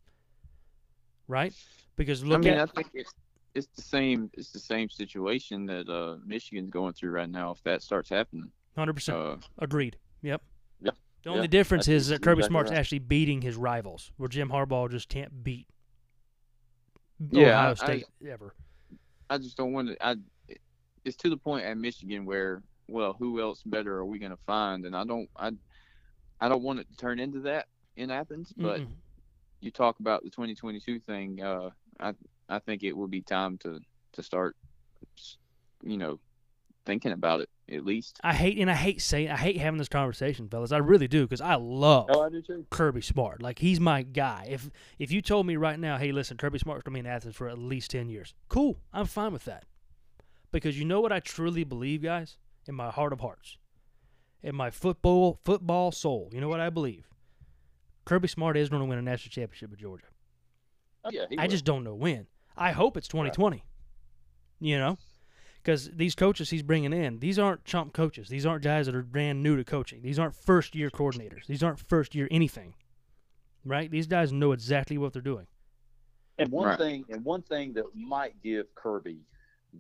[1.30, 1.54] right?
[1.96, 3.14] Because look I mean, at I think it's
[3.56, 7.52] it's the same it's the same situation that uh, Michigan's going through right now.
[7.52, 9.18] If that starts happening, hundred percent.
[9.18, 9.96] uh, Agreed.
[10.24, 10.42] Yep.
[10.82, 10.92] Yeah.
[11.24, 11.48] The only Yeah.
[11.48, 12.80] difference is that Kirby exactly Smart's right.
[12.80, 15.68] actually beating his rivals, where Jim Harbaugh just can't beat
[17.32, 18.54] Yeah, Ohio I- State ever.
[19.30, 20.06] I just don't want to.
[20.06, 20.16] I
[21.06, 24.40] it's to the point at Michigan where well, who else better are we going to
[24.46, 24.86] find?
[24.86, 25.52] And I don't I
[26.42, 28.88] I don't want it to turn into that in Athens, but Mm-mm.
[29.62, 31.42] you talk about the 2022 thing.
[31.42, 32.14] Uh, I
[32.48, 33.80] I think it would be time to
[34.14, 34.56] to start,
[35.84, 36.20] you know,
[36.86, 38.20] thinking about it at least.
[38.24, 40.72] I hate and I hate saying I hate having this conversation, fellas.
[40.72, 42.66] I really do because I love Oh, I do too.
[42.70, 43.42] Kirby Smart.
[43.42, 44.48] Like he's my guy.
[44.50, 47.36] If if you told me right now, hey, listen, Kirby Smart's gonna be in Athens
[47.36, 48.80] for at least ten years, cool.
[48.94, 49.66] I'm fine with that.
[50.52, 52.38] Because you know what I truly believe, guys,
[52.70, 53.58] in my heart of hearts,
[54.44, 56.30] in my football football soul.
[56.32, 57.10] You know what I believe?
[58.06, 60.06] Kirby Smart is going to win a national championship with Georgia.
[61.04, 61.50] Oh, yeah, he I will.
[61.50, 62.28] just don't know when.
[62.56, 63.64] I hope it's 2020.
[64.62, 64.98] You know,
[65.64, 68.28] because these coaches he's bringing in, these aren't chump coaches.
[68.30, 70.02] These aren't guys that are brand new to coaching.
[70.02, 71.48] These aren't first year coordinators.
[71.48, 72.76] These aren't first year anything.
[73.66, 73.90] Right?
[73.90, 75.48] These guys know exactly what they're doing.
[76.38, 76.78] And one Right.
[76.78, 79.20] thing, and one thing that might give Kirby,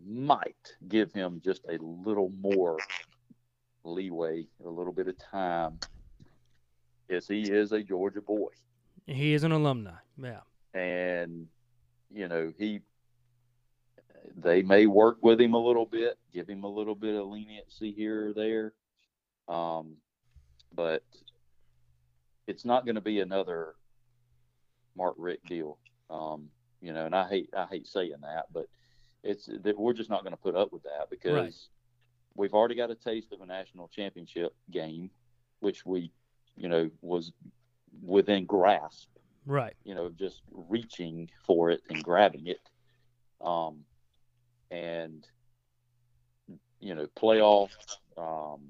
[0.05, 2.77] might give him just a little more
[3.83, 5.79] leeway, a little bit of time,
[7.09, 8.49] as he is a Georgia boy,
[9.07, 9.95] He is an alumni.
[10.21, 10.41] Yeah.
[10.73, 11.47] and
[12.13, 12.81] you know he.
[14.37, 17.91] They may work with him a little bit, give him a little bit of leniency
[17.91, 18.73] here or there,
[19.47, 19.95] um,
[20.73, 21.03] but
[22.47, 23.75] it's not going to be another
[24.95, 25.77] Mark Richt deal.
[26.09, 26.49] Um,
[26.81, 28.67] you know, and I hate I hate saying that, but
[29.23, 31.53] it's that we're just not going to put up with that because Right.
[32.35, 35.09] we've already got a taste of a national championship game,
[35.59, 36.11] which we,
[36.55, 37.31] you know, was
[38.01, 39.09] within grasp,
[39.45, 39.75] Right.
[39.83, 42.61] you know, just reaching for it and grabbing it,
[43.41, 43.83] um,
[44.71, 45.25] and
[46.79, 47.71] you know, playoff,
[48.17, 48.61] um,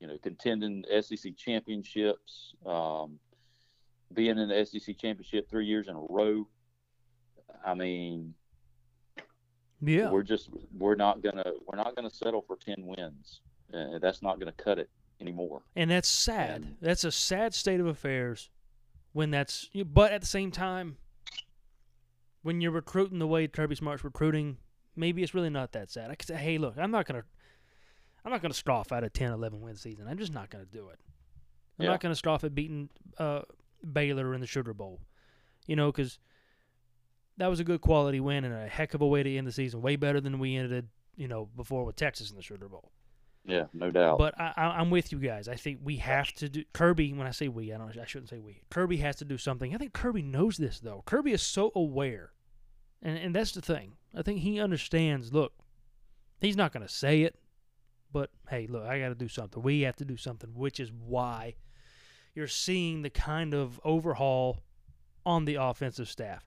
[0.00, 3.18] you know, contending SEC championships, um,
[4.12, 6.48] being in the SEC championship three years in a row.
[7.64, 8.34] I mean,
[9.86, 10.10] Yeah.
[10.10, 13.40] we're just we're not gonna we're not gonna settle for ten wins.
[13.72, 14.88] Uh, that's not gonna cut it
[15.20, 15.62] anymore.
[15.76, 16.62] And that's sad.
[16.62, 18.50] And- that's a sad state of affairs
[19.12, 20.96] when that's but at the same time
[22.42, 24.58] when you're recruiting the way Kirby Smart's recruiting,
[24.96, 26.10] maybe it's really not that sad.
[26.10, 27.26] I could say, "Hey, look, I'm not going to
[28.24, 30.06] I'm not to scoff at a 10 11 win season.
[30.08, 30.98] I'm just not going to do it.
[31.78, 31.90] I'm Yeah.
[31.90, 33.42] not going to scoff at beating uh,
[33.92, 35.00] Baylor in the Sugar Bowl.
[35.66, 36.18] You know, cuz
[37.38, 39.52] that was a good quality win and a heck of a way to end the
[39.52, 42.90] season, way better than we ended, you know, before with Texas in the Sugar Bowl.
[43.46, 44.18] Yeah, no doubt.
[44.18, 45.48] But I, I, I'm with you guys.
[45.48, 47.12] I think we have to do Kirby.
[47.12, 47.96] When I say we, I don't.
[47.98, 48.62] I shouldn't say we.
[48.70, 49.74] Kirby has to do something.
[49.74, 51.02] I think Kirby knows this though.
[51.04, 52.32] Kirby is so aware,
[53.02, 53.94] and and that's the thing.
[54.16, 55.32] I think he understands.
[55.32, 55.52] Look,
[56.40, 57.36] he's not going to say it,
[58.10, 59.62] but hey, look, I got to do something.
[59.62, 61.56] We have to do something, which is why
[62.34, 64.60] you're seeing the kind of overhaul
[65.26, 66.46] on the offensive staff.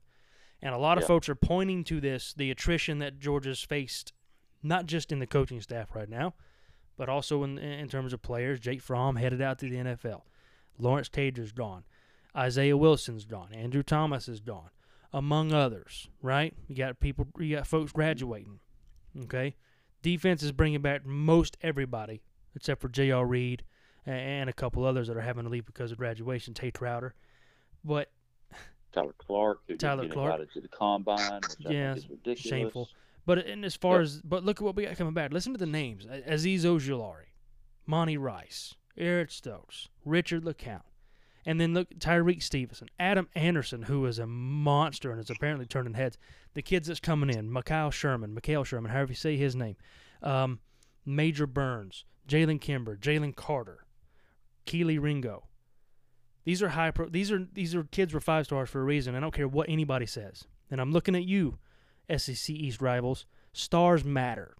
[0.60, 1.08] And a lot of Yeah.
[1.08, 4.12] folks are pointing to this, the attrition that Georgia's faced,
[4.62, 6.34] not just in the coaching staff right now,
[6.96, 8.58] but also in in terms of players.
[8.58, 10.24] Jake Fromm headed out to the NFL.
[10.78, 11.84] Lawrence Cager's gone.
[12.36, 13.52] Isaiah Wilson's gone.
[13.52, 14.70] Andrew Thomas is gone,
[15.12, 16.08] among others.
[16.22, 16.54] Right?
[16.66, 17.28] You got people.
[17.38, 18.60] You got folks graduating.
[19.22, 19.54] Okay.
[20.02, 22.22] Defense is bringing back most everybody
[22.54, 23.26] except for J.R.
[23.26, 23.62] Reed
[24.06, 26.54] and a couple others that are having to leave because of graduation.
[26.54, 27.14] Tate Crowder,
[27.84, 28.10] but
[29.00, 30.32] Tyler Clark, who Tyler Clark.
[30.34, 32.40] invited to the combine, which I Yeah, think is ridiculous.
[32.42, 32.88] shameful.
[33.26, 34.02] But and as far Yep.
[34.02, 35.32] as but look at what we got coming back.
[35.32, 37.26] Listen to the names: Azeez Ojulari,
[37.86, 40.82] Monty Rice, Eric Stokes, Richard LeCounte,
[41.44, 45.94] and then look Tyrique Stevenson, Adam Anderson, who is a monster and is apparently turning
[45.94, 46.16] heads.
[46.54, 49.76] The kids that's coming in: Mekhail Sherman, Mekhail Sherman, however you say his name,
[50.22, 50.60] um,
[51.04, 53.84] Major Burns, Jalen Kimber, Jalen Carter,
[54.66, 55.47] Kelee Ringo.
[56.48, 57.10] These are high pro.
[57.10, 59.14] These are these are kids were five stars for a reason.
[59.14, 60.44] I don't care what anybody says.
[60.70, 61.58] And I'm looking at you,
[62.16, 63.26] SEC East rivals.
[63.52, 64.56] Stars matter.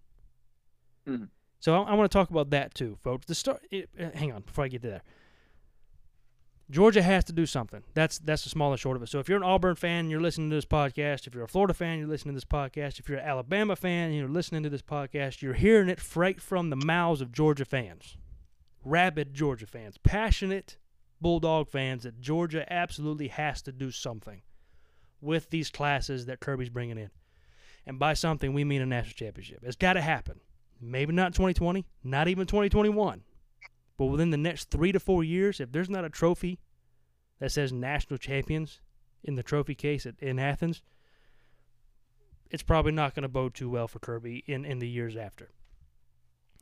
[1.06, 1.30] Mhm.
[1.60, 3.24] So I, I want to talk about that too, folks.
[3.24, 3.58] The star.
[3.70, 5.02] It, uh, hang on before I get to there.
[6.70, 7.82] Georgia has to do something.
[7.94, 9.08] That's that's the small and short of it.
[9.08, 11.26] So if you're an Auburn fan, you're listening to this podcast.
[11.26, 12.98] If you're a Florida fan, you're listening to this podcast.
[13.00, 15.40] If you're an Alabama fan, you're listening to this podcast.
[15.40, 18.18] You're hearing it straight from the mouths of Georgia fans,
[18.84, 20.76] rabid Georgia fans, passionate
[21.20, 24.42] Bulldog fans that Georgia absolutely has to do something
[25.20, 27.10] with these classes that Kirby's bringing in.
[27.86, 29.60] And by something, we mean a national championship.
[29.62, 30.40] It's got to happen.
[30.80, 33.22] Maybe not 2020, not even 2021.
[33.96, 36.60] But within the next three to four years, if there's not a trophy
[37.40, 38.80] that says national champions
[39.24, 40.82] in the trophy case at, in Athens,
[42.50, 45.50] it's probably not going to bode too well for Kirby in, in the years after.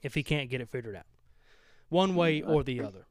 [0.02, 1.06] If he can't get it figured out,
[1.88, 3.06] one way or the other.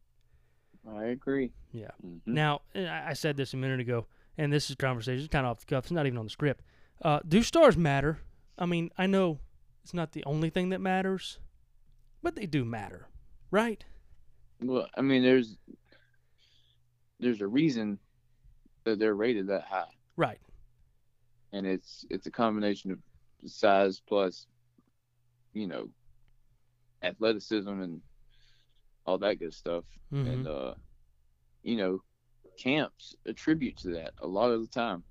[0.87, 1.51] I agree.
[1.71, 1.91] Yeah.
[2.05, 2.21] Mhm.
[2.25, 5.51] Now, I I said this a minute ago, and this is conversation It's kind of
[5.51, 5.85] off the cuff.
[5.85, 6.63] It's not even on the script.
[7.01, 8.19] Uh, do stars matter?
[8.57, 9.39] I mean, I know
[9.83, 11.39] it's not the only thing that matters,
[12.21, 13.07] but they do matter,
[13.51, 13.83] right?
[14.61, 15.57] Well, I mean, there's
[17.19, 17.99] there's a reason
[18.83, 20.39] that they're rated that high, Right.
[21.51, 22.99] and it's it's a combination of
[23.49, 24.47] size plus,
[25.53, 25.89] you know,
[27.01, 28.01] athleticism and
[29.05, 29.85] all that good stuff.
[30.11, 30.27] Mhm.
[30.33, 30.73] And uh,
[31.63, 32.01] you know,
[32.57, 35.03] camps attribute to that a lot of the time.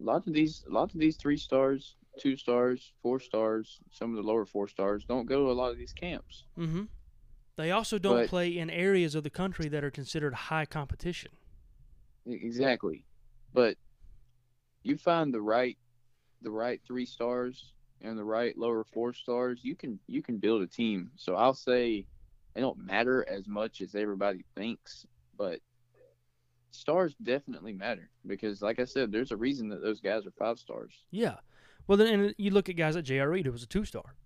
[0.00, 4.10] A lot of these, a lot of these three stars, two stars, four stars, some
[4.10, 6.44] of the lower four stars don't go to a lot of these camps.
[6.56, 6.84] Mm-hmm.
[7.56, 11.32] They also don't But- play in areas of the country that are considered high competition.
[12.26, 13.04] Exactly.
[13.52, 13.76] But
[14.82, 15.76] you find the right
[16.42, 20.62] the right three stars and the right lower four stars, you can you can build
[20.62, 21.10] a team.
[21.16, 22.06] So I'll say
[22.58, 25.60] they don't matter as much as everybody thinks, but
[26.72, 30.58] stars definitely matter because like I said, there's a reason that those guys are five
[30.58, 31.04] stars.
[31.12, 31.36] Yeah.
[31.86, 33.30] Well, then and you look at guys like J.R.
[33.30, 34.16] Reed, who was a two-star.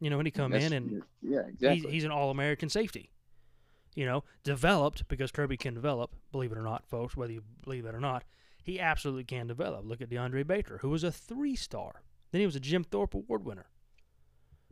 [0.00, 1.90] You know, when he come That's- in and yeah, he's, exactly.
[1.92, 3.10] he's an all-American safety.
[3.94, 6.16] You know, developed because Kirby can develop.
[6.32, 8.24] Believe it or not, folks, whether you believe it or not,
[8.64, 9.84] he absolutely can develop.
[9.86, 12.02] Look at DeAndre Baker, who was a three-star.
[12.32, 13.66] Then he was a Jim Thorpe Award winner.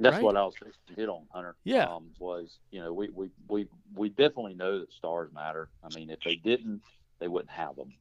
[0.00, 0.24] That's right?
[0.24, 1.56] what I was fixing to hit on, Hunter.
[1.62, 1.84] Yeah.
[1.84, 5.68] Um, was you know we, we we we definitely know that stars matter.
[5.84, 6.82] I mean, if they didn't,
[7.18, 7.92] they wouldn't have them.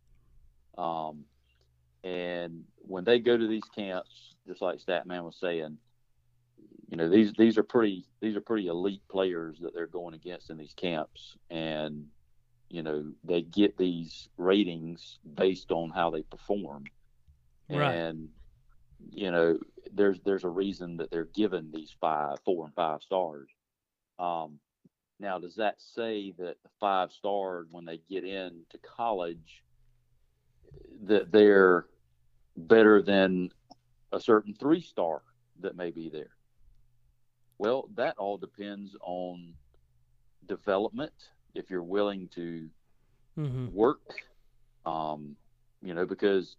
[0.77, 1.25] Um,
[2.03, 5.77] and when they go to these camps, just like Statman was saying,
[6.89, 10.49] you know these these are pretty these are pretty elite players that they're going against
[10.49, 12.05] in these camps, and
[12.69, 16.85] you know they get these ratings based on how they perform.
[17.69, 17.93] Right.
[17.93, 18.29] And
[19.11, 19.57] you know,
[19.91, 23.49] there's there's a reason that they're given these five, four, and five stars.
[24.19, 24.59] Um,
[25.19, 29.63] now, does that say that the five stars, when they get into college,
[31.03, 31.85] that they're
[32.55, 33.49] better than
[34.11, 35.21] a certain three star
[35.59, 36.31] that may be there?
[37.57, 39.55] Well, that all depends on
[40.45, 41.13] development.
[41.53, 42.69] If you're willing to
[43.37, 43.67] Mm-hmm.
[43.67, 44.01] work,
[44.85, 45.35] um,
[45.81, 46.57] you know, because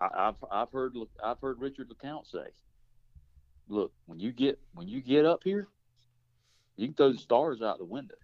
[0.00, 2.46] I, I've I've heard I've heard Richard LeCounte say,
[3.68, 5.68] "Look, when you get when you get up here,
[6.76, 8.14] you can throw the stars out the window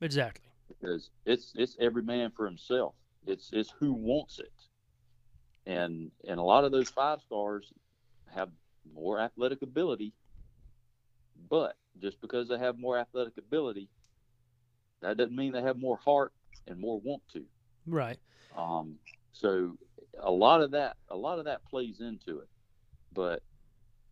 [0.00, 0.44] Exactly.
[0.68, 2.94] because it's it's every man for himself.
[3.26, 4.52] It's it's who wants it,
[5.66, 7.72] and and a lot of those five stars
[8.34, 8.50] have
[8.92, 10.12] more athletic ability,
[11.48, 13.88] but just because they have more athletic ability,
[15.02, 16.32] that doesn't mean they have more heart
[16.66, 17.44] and more want to.
[17.86, 18.18] Right.
[18.56, 18.96] Um,
[19.32, 19.76] so
[20.18, 22.48] a lot of that, a lot of that plays into it.
[23.12, 23.42] But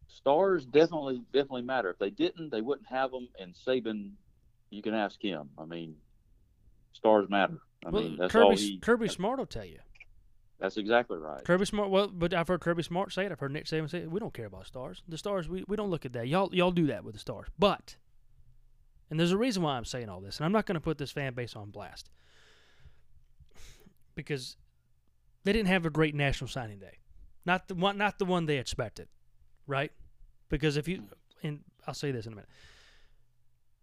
[0.09, 1.91] stars definitely, definitely matter.
[1.91, 3.29] If they didn't, they wouldn't have them.
[3.39, 4.13] And Saban,
[4.71, 5.51] you can ask him.
[5.59, 5.97] I mean,
[6.93, 7.59] stars matter.
[7.85, 8.79] I well, mean, that's Kirby, all he.
[8.79, 9.79] Kirby Smart will tell you.
[10.59, 11.43] That's exactly right.
[11.45, 11.89] Kirby Smart.
[11.89, 13.33] Well, but I've heard Kirby Smart say it.
[13.33, 14.11] I've heard Nick Saban say it.
[14.11, 15.03] We don't care about stars.
[15.09, 15.49] The stars.
[15.49, 16.29] We, we don't look at that.
[16.29, 17.49] Y'all y'all do that with the stars.
[17.59, 17.97] But,
[19.09, 20.99] and there's a reason why I'm saying all this, and I'm not going to put
[20.99, 22.11] this fan base on blast.
[24.15, 24.57] because
[25.45, 26.99] they didn't have a great national signing day.
[27.47, 29.09] Not the one not the one they expected,
[29.67, 29.93] right?
[30.49, 31.05] Because if you
[31.43, 32.51] and I'll say this in a minute.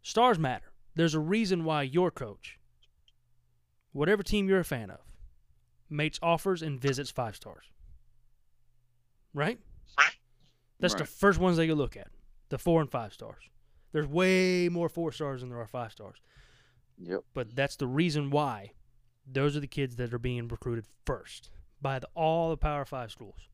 [0.01, 0.71] Stars matter.
[0.95, 2.59] There's a reason why your coach,
[3.91, 4.99] whatever team you're a fan of,
[5.89, 7.65] makes offers and visits five stars.
[9.33, 9.59] Right?
[10.79, 12.07] That's the first ones they go look at.
[12.49, 13.43] The four and five stars.
[13.91, 16.17] There's way more four stars than there are five stars.
[16.99, 17.23] Yep.
[17.33, 18.71] But that's the reason why
[19.29, 21.49] those are the kids that are being recruited first
[21.81, 23.49] by the, all the Power Five schools,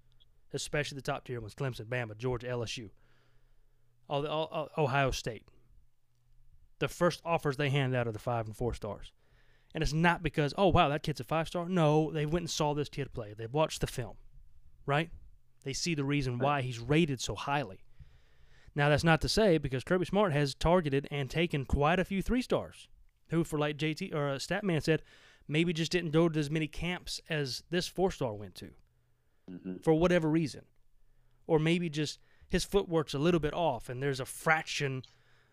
[0.54, 2.90] especially the top tier ones: Clemson, Bama, Georgia, LSU,
[4.10, 5.44] all the all, all- Ohio State.
[6.80, 9.12] The first offers they hand out are the five and four stars,
[9.74, 11.68] and it's not because oh wow that kid's a five star.
[11.68, 13.34] No, they went and saw this kid play.
[13.38, 14.16] They watched the film,
[14.86, 15.10] right?
[15.64, 17.80] They see the reason why he's rated so highly.
[18.76, 22.22] Now that's not to say because Kirby Smart has targeted and taken quite a few
[22.22, 22.88] three stars
[23.30, 25.04] who, for like JT or uh, Statman said,
[25.48, 28.70] maybe just didn't go to as many camps as this four star went to
[29.50, 30.62] hmm for whatever reason,
[31.48, 35.04] or maybe just his footwork's a little bit off, and there's a fraction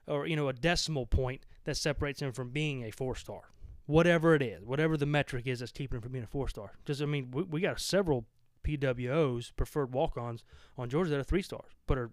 [0.06, 3.50] or you know a decimal point that separates him from being a four star.
[3.86, 6.74] Whatever it is, whatever the metric is that's keeping him from being a four star.
[6.78, 8.26] Because, I mean, we, we got several
[8.62, 10.44] PWOs preferred walk ons
[10.78, 12.10] on Georgia that are three stars, but are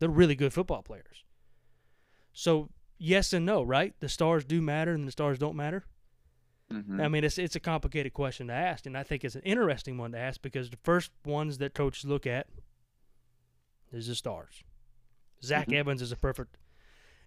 [0.00, 1.24] they're really good football players.
[2.32, 3.94] So yes and no, right?
[4.00, 5.84] The stars do matter, and the stars don't matter.
[6.72, 7.00] Mhm.
[7.00, 9.98] I mean, it's it's a complicated question to ask, and I think it's an interesting
[9.98, 12.48] one to ask because the first ones that coaches look at
[13.92, 14.64] is the stars.
[15.42, 15.74] Zach Mhm.
[15.76, 16.56] Evans is a perfect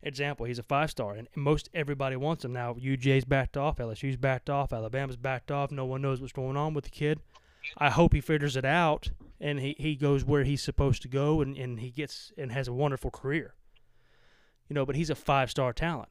[0.02, 0.46] example.
[0.46, 2.74] He's a five star, and most everybody wants him now.
[2.74, 5.72] UJ's backed off, LSU's backed off, Alabama's backed off.
[5.72, 7.22] No one knows what's going on with the kid.
[7.78, 11.42] I hope he figures it out and he, he goes where he's supposed to go
[11.42, 13.54] and, and he gets and has a wonderful career.
[14.70, 16.10] You know, but he's a five star talent.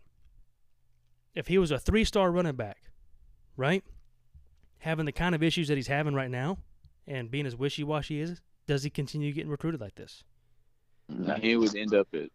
[1.34, 2.87] If he was a three star running back,
[3.58, 3.84] right?
[4.78, 6.56] Having the kind of issues that he's having right now
[7.06, 10.22] and being as wishy washy is, does he continue getting recruited like this?
[11.08, 12.30] Now, he would end up at,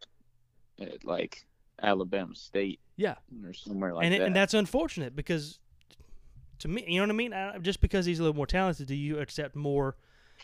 [0.85, 1.45] at like
[1.81, 3.15] Alabama State Yeah.
[3.45, 4.21] or somewhere like and, that.
[4.21, 5.59] and that's unfortunate because
[6.59, 7.33] to me, you know what I mean?
[7.33, 9.95] I, just because he's a little more talented, do you accept more?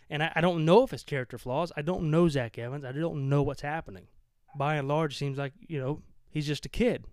[0.09, 1.71] And I, I don't know if it's character flaws.
[1.75, 2.85] I don't know Zach Evans.
[2.85, 4.07] I don't know what's happening.
[4.55, 7.05] By and large, it seems like, you know, he's just a kid.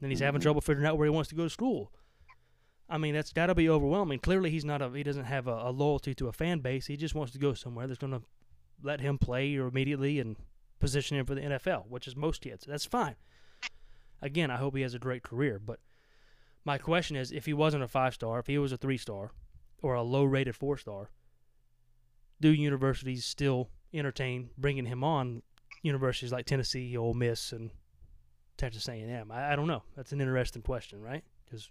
[0.00, 0.44] And he's having Mhm.
[0.44, 1.92] trouble figuring out where he wants to go to school.
[2.88, 4.20] I mean, that's got to be overwhelming.
[4.20, 6.86] Clearly, he's not a he doesn't have a, a loyalty to a fan base.
[6.86, 8.22] He just wants to go somewhere that's going to
[8.82, 10.36] let him play or immediately and
[10.78, 12.64] position him for the NFL, which is most kids.
[12.66, 13.16] That's fine.
[14.22, 15.80] Again, I hope he has a great career, but
[16.64, 19.32] my question is if he wasn't a five star, if he was a three star
[19.82, 21.10] or a low rated four star,
[22.40, 25.42] do universities still entertain bringing him on?
[25.82, 27.70] Universities like Tennessee, Ole Miss, and
[28.56, 29.30] Texas A&M.
[29.30, 29.82] I, I don't know.
[29.96, 31.22] That's an interesting question, right?
[31.44, 31.70] Because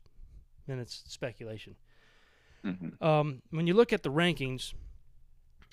[0.67, 1.75] then it's speculation.
[2.63, 3.01] Mhm.
[3.01, 4.73] Um, when you look at the rankings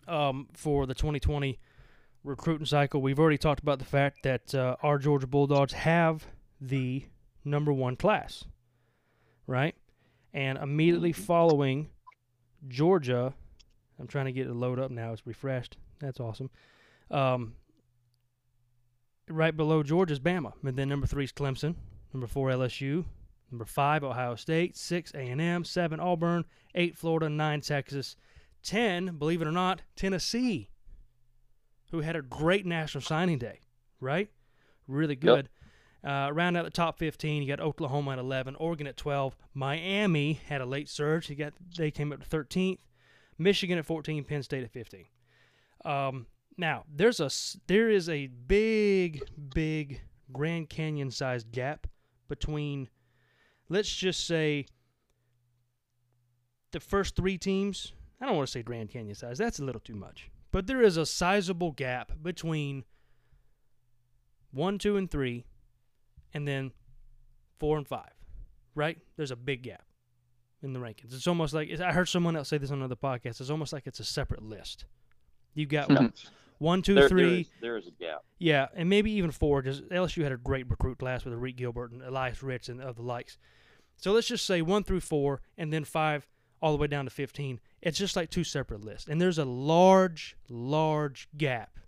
[0.06, 1.58] um, for the 2020
[2.24, 6.26] recruiting cycle, we've already talked about the fact that uh, our Georgia Bulldogs have
[6.60, 7.04] the
[7.44, 8.44] number one class,
[9.46, 9.74] right?
[10.34, 11.90] And immediately following
[12.68, 13.34] Georgia,
[13.98, 15.12] I'm trying to get it to load up now.
[15.12, 15.76] It's refreshed.
[15.98, 16.50] That's awesome.
[17.10, 17.54] Um,
[19.28, 21.74] right below Georgia's Bama, and then number three is Clemson,
[22.12, 23.04] number four LSU,
[23.52, 28.16] number five Ohio State, six A&M, seven Auburn, eight Florida, nine Texas,
[28.62, 30.70] ten, believe it or not, Tennessee,
[31.90, 33.60] who had a great national signing day,
[34.00, 34.30] right?
[34.88, 35.48] Really good.
[36.04, 40.40] Uh, round out the top 15, you got Oklahoma at 11, Oregon at 12, Miami
[40.46, 41.30] had a late surge.
[41.30, 42.80] You got they came up to 13th,
[43.38, 45.04] Michigan at 14, Penn State at 15.
[45.84, 47.30] Um, now there's a
[47.66, 49.22] there is a big
[49.54, 50.00] big
[50.32, 51.86] Grand Canyon sized gap
[52.28, 52.88] between,
[53.72, 54.66] let's just say,
[56.72, 57.92] the first three teams.
[58.20, 59.38] I don't want to say Grand Canyon size.
[59.38, 60.30] That's a little too much.
[60.52, 62.84] But there is a sizable gap between
[64.52, 65.46] one, two, and three,
[66.34, 66.72] and then
[67.58, 68.12] four and five.
[68.74, 68.98] Right?
[69.16, 69.84] There's a big gap
[70.62, 71.14] in the rankings.
[71.14, 73.40] It's almost like I heard someone else say this on another podcast.
[73.40, 74.84] It's almost like it's a separate list.
[75.54, 76.28] You've got one, hmm.
[76.58, 77.22] one, two, There, three.
[77.22, 78.24] there, is, there is a gap.
[78.38, 81.92] Yeah, and maybe even four, because LSU had a great recruit class with Reed Gilbert
[81.92, 83.36] and Elias Ricks and of the likes.
[84.02, 86.26] So let's just say one through four, and then five
[86.60, 87.60] all the way down to 15.
[87.80, 89.06] It's just like two separate lists.
[89.08, 91.78] And there's a large, large gap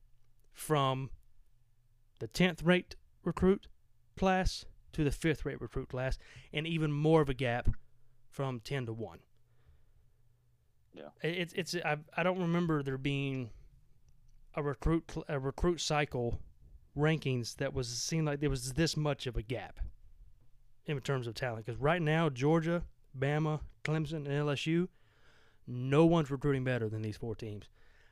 [0.52, 1.10] from
[2.20, 2.94] the 10th rate
[3.24, 3.66] recruit
[4.16, 6.16] class to the 5th rate recruit class,
[6.52, 7.68] and even more of a gap
[8.30, 9.18] from 10 to 1.
[10.94, 11.02] Yeah.
[11.20, 13.50] It's, it's, I, I don't remember there being
[14.54, 16.38] a recruit a recruit cycle
[16.96, 19.80] rankings that was seemed like there was this much of a gap
[20.86, 21.66] in terms of talent.
[21.66, 22.82] Because right now, Georgia,
[23.18, 24.88] Bama, Clemson, and LSU,
[25.66, 27.68] no one's recruiting better than these four teams,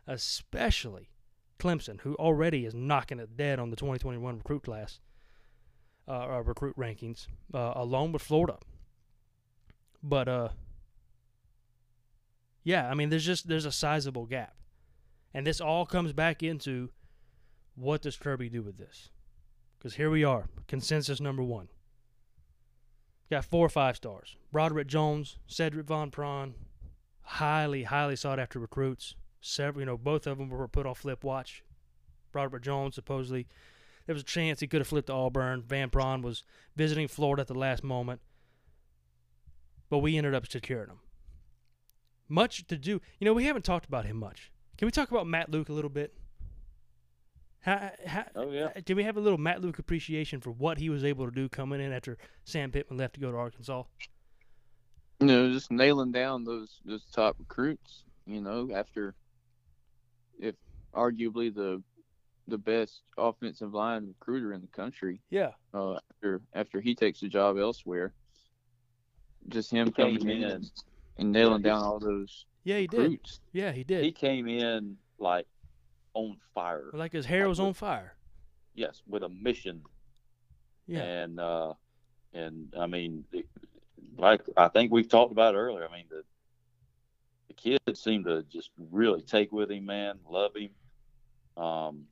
[0.06, 1.10] especially
[1.58, 5.00] Clemson, who already is knocking it dead on the 2021 recruit class,
[6.08, 8.58] uh, or recruit rankings, uh, along with Florida.
[10.02, 10.48] But uh,
[12.64, 14.56] yeah, I mean, there's just there's a sizable gap,
[15.32, 16.90] and this all comes back into
[17.74, 19.10] what does Kirby do with this?
[19.78, 21.68] Because here we are, consensus number one.
[23.32, 24.36] Got four or five stars.
[24.52, 26.52] Broderick Jones, Cedric Van Pran,
[27.22, 29.14] highly, highly sought after recruits.
[29.40, 31.64] Several, you know, both of them were put on flip watch.
[32.30, 33.46] Broderick Jones supposedly
[34.04, 35.62] there was a chance he could have flipped to Auburn.
[35.62, 36.44] Van Pran was
[36.76, 38.20] visiting Florida at the last moment,
[39.88, 41.00] but we ended up securing him.
[42.28, 44.52] Much to do, you know, we haven't talked about him much.
[44.76, 46.12] Can we talk about Matt Luke a little bit?
[47.62, 48.68] How, how, Oh yeah.
[48.84, 51.48] Can we have a little Matt Luke appreciation for what he was able to do
[51.48, 53.84] coming in after Sam Pittman left to go to Arkansas?
[55.20, 58.04] You know, just nailing down those those top recruits.
[58.26, 59.14] You know, after
[60.40, 60.56] if
[60.94, 61.82] arguably the
[62.48, 65.20] the best offensive line recruiter in the country.
[65.30, 68.12] Yeah, Uh, after after he takes a job elsewhere,
[69.48, 70.64] just him He coming in in.
[71.18, 72.98] and nailing down all those yeah, he did.
[73.00, 73.40] recruits.
[73.52, 74.02] Yeah, he did.
[74.04, 75.46] He came in like
[76.14, 76.90] on fire.
[76.92, 78.14] like his hair was on fire.
[78.74, 79.82] Yes, with a mission.
[80.86, 81.74] Yeah, And uh,
[82.34, 83.24] and I mean,
[84.18, 85.86] like I think we've talked about earlier.
[85.88, 86.24] I mean, the
[87.48, 90.18] the kids seem to just really take with him, man.
[90.28, 90.70] Love him.
[91.62, 92.04] Um,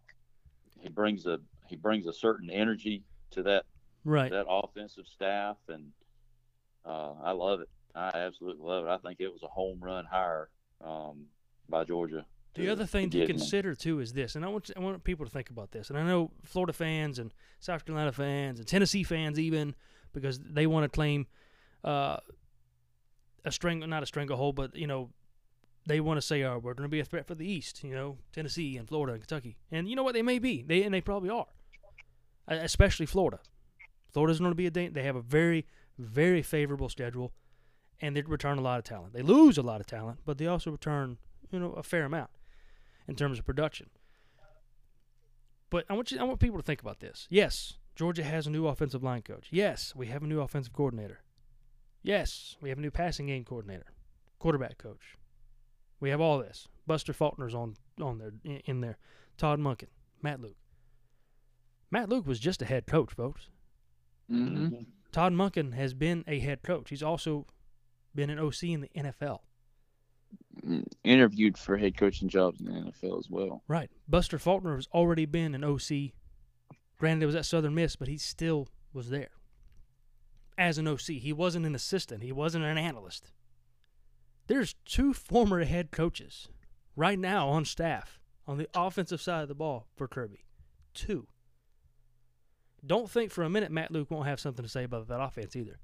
[0.79, 3.65] he brings a he brings a certain energy to that
[4.05, 4.31] right.
[4.31, 5.87] that offensive staff, and
[6.85, 7.69] uh, I love it.
[7.95, 8.91] I absolutely love it.
[8.91, 10.49] I think it was a home run hire
[10.85, 11.27] um,
[11.69, 12.25] by Georgia.
[12.55, 15.31] The other thing to consider too is this, and I want I want people to
[15.31, 15.89] think about this.
[15.89, 19.75] And I know Florida fans and South Carolina fans and Tennessee fans even
[20.13, 21.27] because they want to claim
[21.85, 22.17] uh,
[23.45, 25.11] a string, not a stranglehold, but you know
[25.87, 27.95] they want to say, "Oh, we're going to be a threat for the East." You
[27.95, 30.15] know, Tennessee and Florida and Kentucky, and you know what?
[30.15, 30.63] They may be.
[30.63, 31.47] They and they probably are,
[32.49, 33.39] especially Florida.
[34.13, 35.67] Florida's going to be a they have a very
[35.99, 37.33] very favorable schedule,
[38.01, 39.13] and they return a lot of talent.
[39.13, 41.19] They lose a lot of talent, but they also return
[41.53, 42.31] you know a fair amount
[43.11, 43.91] in terms of production.
[45.69, 47.27] But I want you I want people to think about this.
[47.29, 49.49] Yes, Georgia has a new offensive line coach.
[49.51, 51.21] Yes, we have a new offensive coordinator.
[52.03, 53.93] Yes, we have a new passing game coordinator,
[54.39, 55.19] quarterback coach.
[56.01, 56.67] We have all this.
[56.87, 58.33] Buster Faulkner's on on there
[58.65, 58.97] in, there.
[59.37, 59.89] Todd Monken,
[60.23, 60.57] Matt Luke.
[61.91, 63.49] Matt Luke was just a head coach, folks.
[64.31, 64.83] Mm-hmm.
[65.13, 66.91] Todd Monken has been a head coach.
[66.91, 67.47] He's also
[68.15, 69.41] been an OC in the NFL.
[71.05, 73.63] Interviewed for head coaching jobs in the NFL as well.
[73.67, 73.91] Right.
[74.09, 76.13] Buster Faulkner has already been an OC.
[76.99, 79.31] Granted, it was at Southern Miss, but he still was there
[80.59, 81.01] as an OC.
[81.01, 83.33] He wasn't an assistant, he wasn't an analyst.
[84.47, 86.49] There's two former head coaches
[86.95, 90.45] right now on staff on the offensive side of the ball for Kirby.
[90.93, 91.27] Two.
[92.85, 95.57] Don't think for a minute Matt Luke won't have something to say about that offense
[95.57, 95.81] either.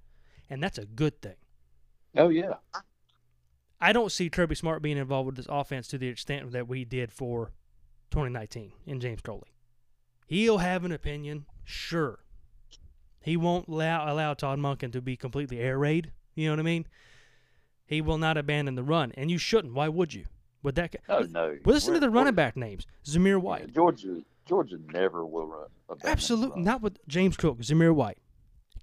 [0.51, 1.37] And that's a good thing.
[2.17, 2.55] Oh yeah.
[3.81, 6.85] I don't see Kirby Smart being involved with this offense to the extent that we
[6.85, 7.53] did for
[8.11, 9.53] 2019 in James Coley.
[10.27, 12.21] He'll have an opinion, sure.
[13.21, 16.13] He won't allow, allow Todd Monken to be completely air raid.
[16.35, 16.87] You know what I mean?
[17.87, 19.75] He will not abandon the run, and you shouldn't.
[19.75, 20.25] Why would you?
[20.63, 20.97] Would that?
[21.09, 21.57] Oh no.
[21.65, 23.73] Well, listen to We're- the running back names: Zamir White.
[23.73, 24.23] Georgia.
[24.47, 25.69] Georgia never will run.
[26.05, 28.19] Absolutely not with James Cook, Zamir White,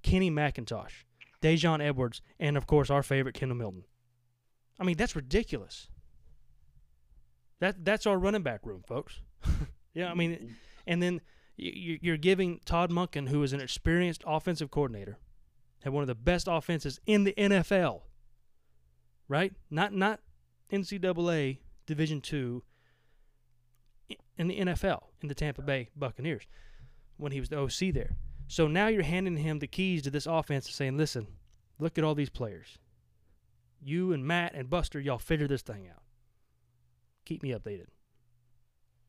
[0.02, 1.04] Kenny McIntosh,
[1.42, 3.84] Daijun Edwards, and of course our favorite Kendall Milton.
[4.78, 5.88] I mean that's ridiculous.
[7.60, 9.20] That that's our running back room, folks.
[9.94, 10.56] yeah, I mean,
[10.86, 11.20] and then
[11.56, 15.18] you're giving Todd Monken, who is an experienced offensive coordinator,
[15.82, 18.02] had one of the best offenses in the NFL.
[19.28, 19.52] Right?
[19.70, 20.20] Not not
[20.72, 22.62] NCAA Division two.
[24.36, 26.42] In the NFL, in the Tampa Bay Buccaneers,
[27.16, 28.16] when he was the OC there.
[28.48, 31.28] So now you're handing him the keys to this offense and saying, listen,
[31.78, 32.78] look at all these players.
[33.84, 36.02] You and Matt and Buster, y'all figure this thing out.
[37.26, 37.88] Keep me updated.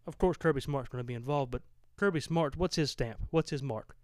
[0.05, 1.61] Of course, Kirby Smart's going to be involved, but
[1.97, 3.19] Kirby Smart, what's his stamp?
[3.31, 3.95] What's his mark?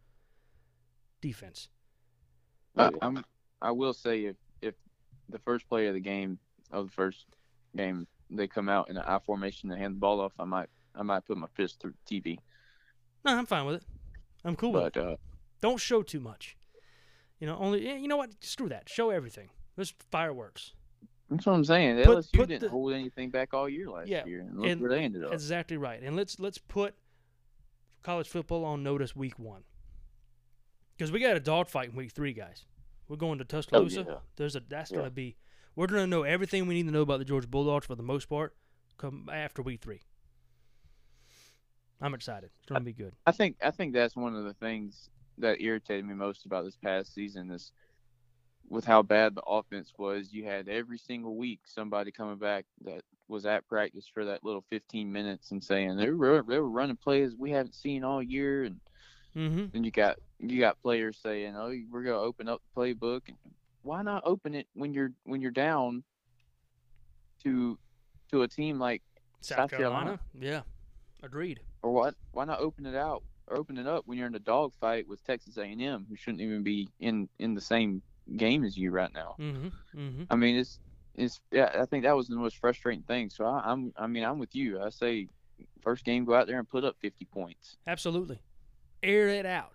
[1.21, 1.69] Defense.
[2.77, 2.89] I, yeah.
[3.01, 3.25] I'm,
[3.61, 4.75] I will say if if
[5.29, 6.39] the first play of the game
[6.71, 7.25] of the first
[7.75, 10.69] game they come out in an I formation and hand the ball off, I might
[10.95, 12.37] I might put my fist through the TV.
[13.25, 13.83] No, I'm fine with it.
[14.45, 14.93] I'm cool with it.
[14.93, 15.15] But uh,
[15.61, 16.57] Don't show too much.
[17.39, 18.31] You know, only you know what?
[18.39, 18.87] Screw that.
[18.87, 19.49] Show everything.
[19.75, 20.73] There's fireworks.
[21.29, 22.03] that's what I'm saying.
[22.03, 24.67] Put- LSU put didn't the- hold anything back all year last Yeah, year, and look
[24.69, 25.33] and where they ended up.
[25.33, 26.01] Exactly right.
[26.03, 26.95] And let's let's put
[28.03, 29.63] college football on notice week one.
[30.97, 32.65] Because we got a dogfight in week three, guys.
[33.07, 34.05] We're going to Oh Tuscaloosa.
[34.07, 34.17] yeah.
[34.35, 34.97] There's a that's Yeah.
[34.97, 35.35] gonna be
[35.75, 38.03] We're going to know everything we need to know about the Georgia Bulldogs for the
[38.03, 38.53] most part
[38.97, 40.01] come after week three.
[42.01, 42.49] I'm excited.
[42.57, 43.15] It's going to be good.
[43.25, 46.75] I think I think that's one of the things that irritated me most about this
[46.75, 47.71] past season is
[48.71, 50.31] with how bad the offense was.
[50.31, 54.63] You had every single week somebody coming back that was at practice for that little
[54.69, 58.63] 15 minutes and saying they were they were running plays we haven't seen all year,
[58.63, 58.79] and
[59.33, 59.67] Mm-hmm.
[59.71, 63.37] then you got you got players saying, "Oh, we're gonna open up the playbook." And
[63.81, 66.03] why not open it when you're when you're down
[67.43, 67.77] to
[68.31, 69.01] to a team like
[69.41, 70.19] South, South Carolina.
[70.19, 70.19] Carolina.
[70.37, 70.61] Yeah.
[71.23, 71.61] Agreed.
[71.81, 72.15] or what?
[72.31, 75.23] Why not open it out or open it up when you're in a dogfight with
[75.23, 78.01] Texas A&M, who shouldn't even be in in the same
[78.37, 79.35] game as you right now?
[79.39, 79.67] Mm-hmm.
[79.99, 80.23] Mm-hmm.
[80.29, 80.79] I mean, it's
[81.15, 81.71] it's yeah.
[81.79, 83.29] I think that was the most frustrating thing.
[83.29, 84.81] So I, I'm I mean I'm with you.
[84.81, 85.27] I say
[85.81, 87.77] first game go out there and put up 50 points.
[87.87, 88.41] Absolutely.
[89.03, 89.73] Air it out.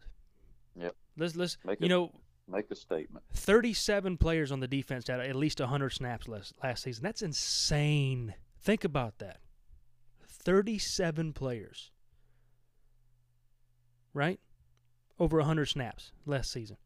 [0.78, 0.94] Yep.
[1.16, 2.12] Let's let's Make you it- know
[2.48, 3.24] Make a statement.
[3.34, 7.02] 37 players on the defense had at least 100 snaps last, last season.
[7.02, 8.34] That's insane.
[8.60, 9.40] Think about that.
[10.28, 11.90] 37 players.
[14.14, 14.38] Right?
[15.18, 16.76] Over 100 snaps last season.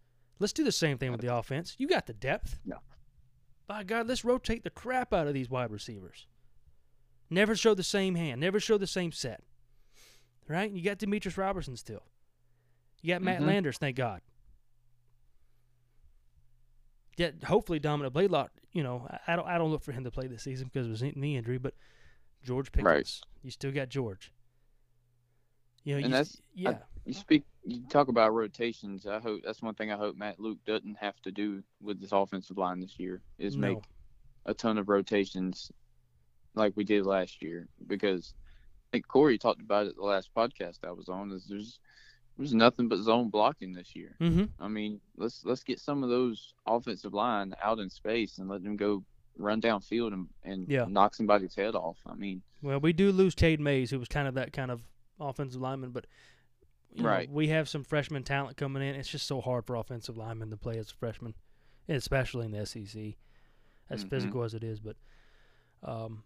[0.40, 1.76] Let's do the same thing with the offense.
[1.78, 2.58] You got the depth.
[2.64, 2.76] Yeah.
[3.68, 6.26] By God, let's rotate the crap out of these wide receivers.
[7.28, 8.40] Never show the same hand.
[8.40, 9.42] Never show the same set.
[10.48, 10.70] Right?
[10.72, 12.02] You got Demetrius Robertson still.
[13.02, 13.46] You got Matt Mhm.
[13.46, 14.22] Landers, thank God.
[17.16, 18.50] Yeah, hopefully Dominic Blaylock.
[18.72, 19.46] You know, I- I don't.
[19.46, 21.58] I don't look for him to play this season because of his knee injury.
[21.58, 21.74] But
[22.42, 23.20] George Pickens, Right.
[23.42, 24.32] you still got George.
[25.84, 26.78] You know, And you, that's- yeah,
[27.10, 29.04] You speak you talk about rotations.
[29.04, 32.12] I hope that's one thing I hope Matt Luke doesn't have to do with this
[32.12, 33.84] offensive line this year is no, make
[34.46, 35.72] a ton of rotations
[36.54, 40.78] like we did last year because I think Corey talked about it the last podcast
[40.86, 41.80] I was on is there's
[42.38, 44.14] there's nothing but zone blocking this year.
[44.20, 44.44] mm-hmm.
[44.60, 48.62] I mean, let's let's get some of those offensive line out in space and let
[48.62, 49.02] them go
[49.36, 50.84] run downfield and, and Yeah.
[50.88, 51.98] knock somebody's head off.
[52.06, 54.82] I mean, Well, we do lose Cade Mays, who was kind of that kind of
[55.18, 56.06] offensive lineman, but
[56.92, 57.30] you know, Right.
[57.30, 58.94] we have some freshman talent coming in.
[58.94, 61.34] It's just so hard for offensive linemen to play as a freshman,
[61.88, 63.16] especially in the SEC,
[63.88, 64.08] as Mhm.
[64.10, 64.80] physical as it is.
[64.80, 64.96] But,
[65.82, 66.24] um,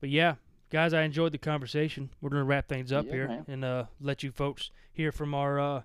[0.00, 0.36] but yeah,
[0.70, 2.10] guys, I enjoyed the conversation.
[2.20, 3.44] We're gonna wrap things up Yeah, here man.
[3.48, 5.82] and uh, let you folks hear from our uh,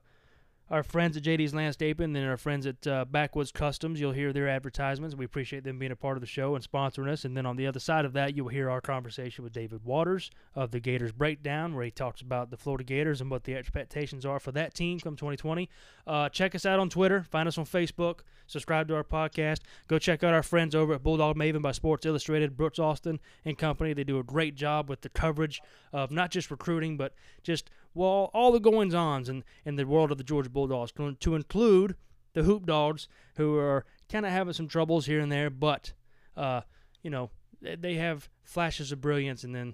[0.70, 4.00] our friends at JD's Landscaping and then our friends at uh, Backwoods Customs.
[4.00, 5.16] You'll hear their advertisements.
[5.16, 7.24] We appreciate them being a part of the show and sponsoring us.
[7.24, 10.30] And then on the other side of that, you'll hear our conversation with David Waters
[10.56, 14.26] of the Gators Breakdown, where he talks about the Florida Gators and what the expectations
[14.26, 15.70] are for that team come 2020.
[16.06, 17.24] Uh, check us out on Twitter.
[17.24, 18.20] Find us on Facebook.
[18.48, 19.60] Subscribe to our podcast.
[19.88, 23.58] Go check out our friends over at Bulldog Maven by Sports Illustrated, Brooks Austin and
[23.58, 23.94] company.
[23.94, 25.62] They do a great job with the coverage
[25.92, 27.14] of not just recruiting, but
[27.44, 31.14] just well, all the goings ons in, in the world of the Georgia Bulldogs, to,
[31.16, 31.96] to include
[32.34, 35.94] the Hoop Dogs, who are kind of having some troubles here and there, but
[36.36, 36.62] uh,
[37.02, 37.32] you know
[37.62, 39.74] they- have flashes of brilliance, and then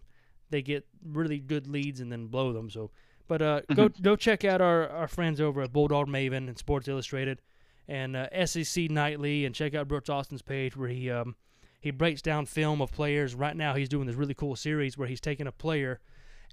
[0.49, 2.69] they get really good leads and then blow them.
[2.69, 2.91] So,
[3.28, 6.88] but uh, go go check out our, our friends over at Bulldog Maven and Sports
[6.88, 7.41] Illustrated,
[7.88, 11.36] and uh, SEC Nightly, and check out Brooks Austin's page where he um,
[11.82, 13.36] he breaks down film of players.
[13.36, 15.99] Right now, he's doing this really cool series where he's taking a player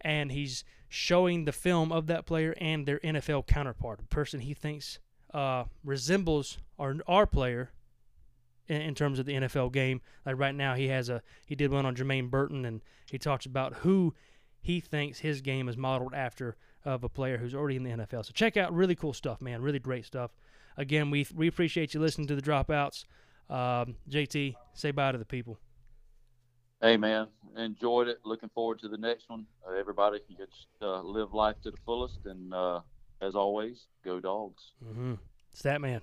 [0.00, 4.52] and he's showing the film of that player and their NFL counterpart, a person he
[4.52, 4.98] thinks
[5.32, 7.70] uh, resembles our our player
[8.66, 10.02] in, in terms of the NFL game.
[10.26, 13.46] Like right now, he has a he did one on Jermaine Burton, and he talks
[13.46, 14.14] about who
[14.60, 18.26] he thinks his game is modeled after of a player who's already in the NFL.
[18.26, 19.62] So check out really cool stuff, man.
[19.62, 20.32] Really great stuff.
[20.76, 23.04] Again, we we appreciate you listening to the dropouts.
[23.48, 25.58] Um, JT, say bye to the people.
[26.82, 27.26] Hey man,
[27.56, 28.20] enjoyed it.
[28.24, 29.46] Looking forward to the next one.
[29.68, 32.80] Uh, everybody, you just uh, live life to the fullest, and uh,
[33.20, 34.72] as always, go dogs.
[34.84, 35.14] Mm-hmm.
[35.52, 36.00] Stat man.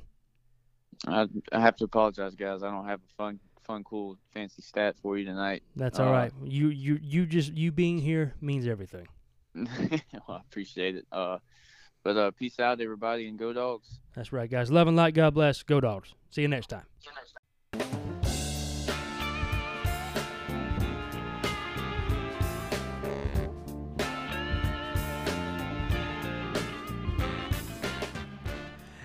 [1.07, 2.63] I, I have to apologize, guys.
[2.63, 5.63] I don't have a fun, fun, cool, fancy stat for you tonight.
[5.75, 6.31] That's Uh, all right.
[6.43, 9.07] You you you just you being here means everything.
[9.55, 9.69] well,
[10.29, 11.05] I appreciate it.
[11.11, 11.39] Uh,
[12.03, 13.99] but uh, peace out, everybody, and go dogs.
[14.15, 14.69] That's right, guys.
[14.69, 15.15] Love and light.
[15.15, 15.63] God bless.
[15.63, 16.13] Go dogs.
[16.29, 16.85] See you next time.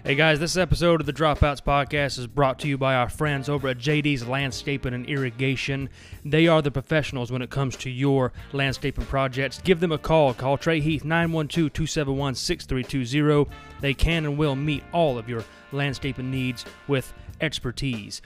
[0.04, 3.48] Hey guys, this episode of the Dropouts Podcast is brought to you by our friends
[3.48, 5.88] over at JD's Landscaping and Irrigation.
[6.24, 9.60] They are the professionals when it comes to your landscaping projects.
[9.62, 10.34] Give them a call.
[10.34, 13.48] Call Trey Heath 912 271 6320.
[13.80, 18.22] They can and will meet all of your landscaping needs with expertise.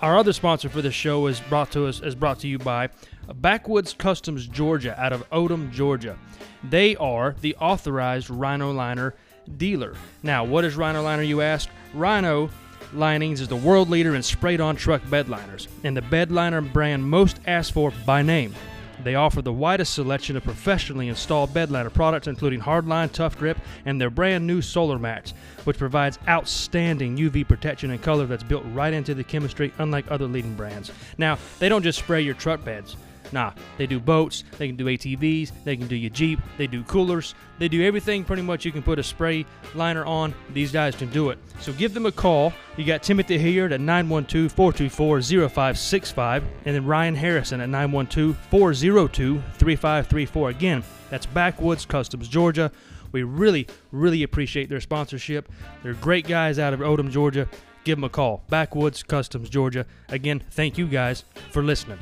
[0.00, 2.88] Our other sponsor for this show is brought to us is brought to you by
[3.32, 6.18] Backwoods Customs Georgia out of Odum, Georgia.
[6.64, 9.14] They are the authorized Rhino Liner
[9.56, 9.94] dealer.
[10.22, 11.68] Now, what is Rhino Liner, you ask?
[11.94, 12.50] Rhino
[12.92, 16.60] Linings is the world leader in sprayed on truck bed liners and the bed liner
[16.60, 18.54] brand most asked for by name.
[19.02, 23.58] They offer the widest selection of professionally installed bed liner products, including hardline, tough grip,
[23.84, 25.32] and their brand new SolarMax,
[25.64, 30.26] which provides outstanding UV protection and color that's built right into the chemistry, unlike other
[30.26, 30.92] leading brands.
[31.18, 32.96] Now, they don't just spray your truck beds.
[33.32, 36.82] Nah, they do boats, they can do ATVs, they can do your Jeep, they do
[36.84, 40.34] coolers, they do everything pretty much you can put a spray liner on.
[40.52, 41.38] These guys can do it.
[41.60, 42.52] So give them a call.
[42.76, 49.42] You got Timothy Hilliard at 912 424 0565, and then Ryan Harrison at 912 402
[49.58, 50.50] 3534.
[50.50, 52.70] Again, that's Backwoods Customs, Georgia.
[53.12, 55.50] We really, really appreciate their sponsorship.
[55.82, 57.48] They're great guys out of Odum, Georgia.
[57.84, 58.42] Give them a call.
[58.48, 59.86] Backwoods Customs, Georgia.
[60.08, 61.98] Again, thank you guys for listening.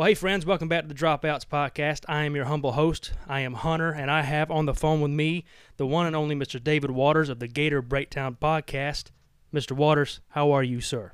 [0.00, 2.06] Well, hey, friends, welcome back to the Dropouts Podcast.
[2.08, 3.12] I am your humble host.
[3.28, 5.44] I am Hunter, and I have on the phone with me
[5.76, 6.64] the one and only Mr.
[6.64, 9.10] David Waters of the Gator Breakdown Podcast.
[9.52, 9.72] Mr.
[9.72, 11.12] Waters, how are you, sir?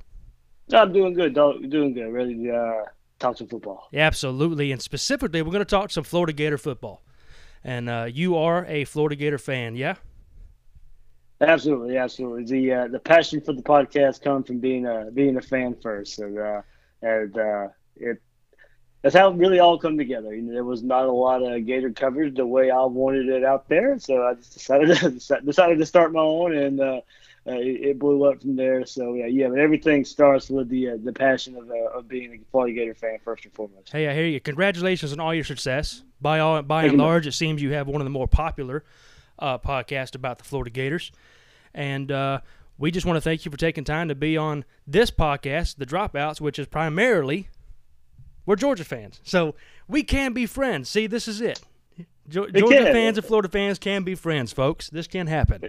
[0.72, 1.68] I'm doing good, dog.
[1.68, 2.12] Doing good.
[2.12, 2.84] Ready to uh,
[3.18, 3.89] talk some football.
[3.91, 4.70] Yeah, absolutely.
[4.70, 7.03] And specifically, we're going to talk some Florida Gator football.
[7.64, 9.97] And uh, you are a Florida Gator fan, yeah?
[11.41, 12.45] Absolutely, absolutely.
[12.45, 16.14] The uh, the passion for the podcast comes from being a being a fan first,
[16.14, 16.62] so, uh,
[17.03, 17.66] and uh,
[17.97, 18.22] it
[19.07, 20.35] that's how it really all come together.
[20.35, 23.45] You know, there was not a lot of Gator coverage the way I wanted it
[23.45, 27.01] out there, so I just decided to decided to start my own, and uh,
[27.47, 28.85] uh, it, blew up from there.
[28.85, 32.33] So yeah, yeah, but everything starts with the uh, the passion of, uh, of being
[32.33, 33.93] a Florida Gator fan first and foremost.
[33.93, 34.41] Hey, I hear you.
[34.41, 36.03] Congratulations on all your success.
[36.21, 38.83] By all by Thank and large, it seems you have one of the more popular
[39.39, 41.13] uh, podcasts about the Florida Gators,
[41.73, 42.41] and uh,
[42.77, 45.87] we just want to thank you for taking time to be on this podcast, The
[45.87, 47.51] Dropouts, which is primarily
[48.47, 49.55] we're Georgia fans, so
[49.89, 50.89] we can be friends.
[50.89, 51.61] See, this is it.
[52.29, 52.93] Georgia can.
[52.93, 54.91] fans and Florida fans can be friends, folks.
[54.91, 55.63] This can happen.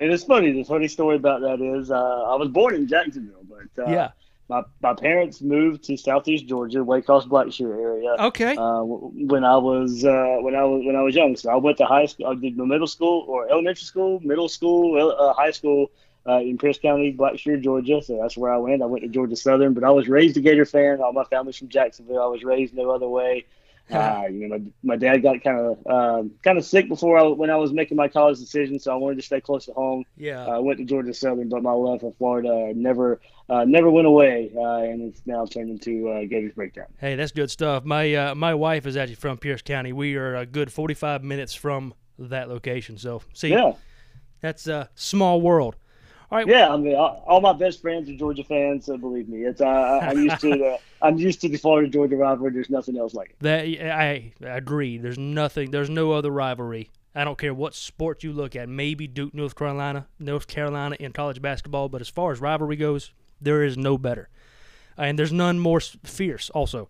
[0.00, 0.52] And it's funny.
[0.52, 4.10] The funny story about that is, uh, I was born in Jacksonville, but uh, yeah,
[4.48, 8.16] my, my parents moved to southeast Georgia, Waycross Blackshear area.
[8.18, 8.56] Okay.
[8.56, 11.76] Uh, when I was uh, when I was when I was young, so I went
[11.78, 12.26] to high school.
[12.26, 15.90] I did middle school or elementary school, middle school, uh, high school
[16.26, 18.02] uh, in Pierce County, Blackshear, Georgia.
[18.02, 18.82] So that's where I went.
[18.82, 21.00] I went to Georgia Southern, but I was raised a Gator fan.
[21.00, 22.22] All my family's from Jacksonville.
[22.22, 23.46] I was raised no other way.
[23.90, 27.22] Uh, you know, my, my dad got kind of um, kind of sick before I,
[27.26, 30.04] when I was making my college decision, so I wanted to stay close to home.
[30.16, 33.90] Yeah, I uh, went to Georgia Southern, but my love for Florida never uh, never
[33.90, 36.86] went away, uh, and it's now turned into uh, Gators Breakdown.
[36.98, 37.84] Hey, that's good stuff.
[37.84, 39.92] My uh, my wife is actually from Pierce County.
[39.92, 42.96] We are a good 45 minutes from that location.
[42.96, 43.72] So, see, yeah,
[44.40, 45.76] that's a small world.
[46.30, 46.46] All right.
[46.46, 49.98] Yeah, I mean, all my best friends are Georgia fans, so believe me, it's uh,
[50.00, 52.52] I'm used to the I'm used to the Florida Georgia rivalry.
[52.52, 53.36] There's nothing else like it.
[53.40, 54.98] That I, I agree.
[54.98, 55.72] There's nothing.
[55.72, 56.90] There's no other rivalry.
[57.16, 58.68] I don't care what sport you look at.
[58.68, 63.12] Maybe Duke, North Carolina, North Carolina in college basketball, but as far as rivalry goes,
[63.40, 64.28] there is no better,
[64.96, 66.48] and there's none more fierce.
[66.50, 66.88] Also,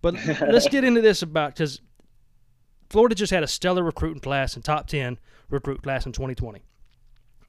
[0.00, 1.80] but let's get into this about because
[2.88, 5.18] Florida just had a stellar recruiting class and top ten
[5.50, 6.62] recruit class in 2020.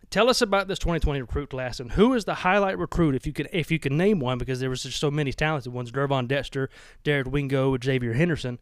[0.10, 3.34] Tell us about this 2020 recruit class and who is the highlight recruit if you
[3.34, 6.28] could if you can name one because there was just so many talented ones: Gervon
[6.28, 6.70] Dexter,
[7.03, 8.60] Derek Wingo, Xavier Henderson.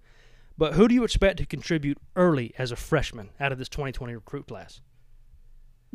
[0.57, 4.15] But who do you expect to contribute early as a freshman out of this 2020
[4.15, 4.81] recruit class?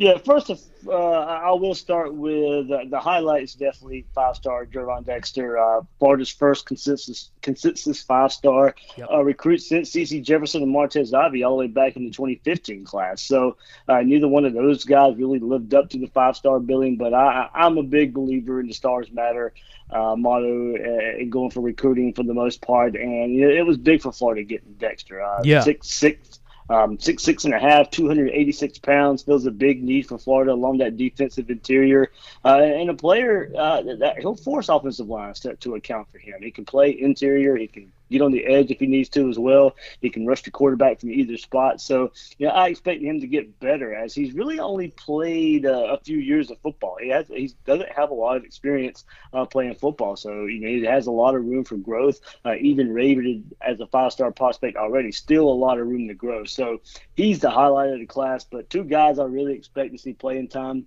[0.01, 3.53] Yeah, first, uh, I will start with uh, the highlights.
[3.53, 9.11] Definitely five star Gervon Dexter, uh, Florida's first consensus consensus five star yep.
[9.13, 12.83] uh, recruit since CeCe Jefferson and Martez Ivey all the way back in the 2015
[12.83, 13.21] class.
[13.21, 16.97] So uh, neither one of those guys really lived up to the five star billing.
[16.97, 19.53] But I, I'm a big believer in the stars matter
[19.91, 22.97] uh, motto and going for recruiting for the most part.
[22.97, 25.23] And you know, it was big for Florida getting Dexter.
[25.45, 26.40] yeah, six six
[26.71, 29.23] um, six six and a half, 286 pounds.
[29.23, 32.13] Feels a big need for Florida along that defensive interior,
[32.45, 36.37] uh, and a player uh, that he'll force offensive lines to, to account for him.
[36.41, 37.57] He can play interior.
[37.57, 39.77] He can get on the edge if he needs to as well.
[40.01, 41.81] He can rush the quarterback from either spot.
[41.81, 45.97] So, you know, I expect him to get better as he's really only played uh,
[45.97, 46.97] a few years of football.
[47.01, 50.69] He has he doesn't have a lot of experience uh, playing football, so you know
[50.69, 52.21] he has a lot of room for growth.
[52.45, 56.45] Uh, even rated as a five-star prospect already, still a lot of room to grow.
[56.45, 56.81] So
[57.15, 58.45] he's the highlight of the class.
[58.45, 60.87] But two guys I really expect to see playing time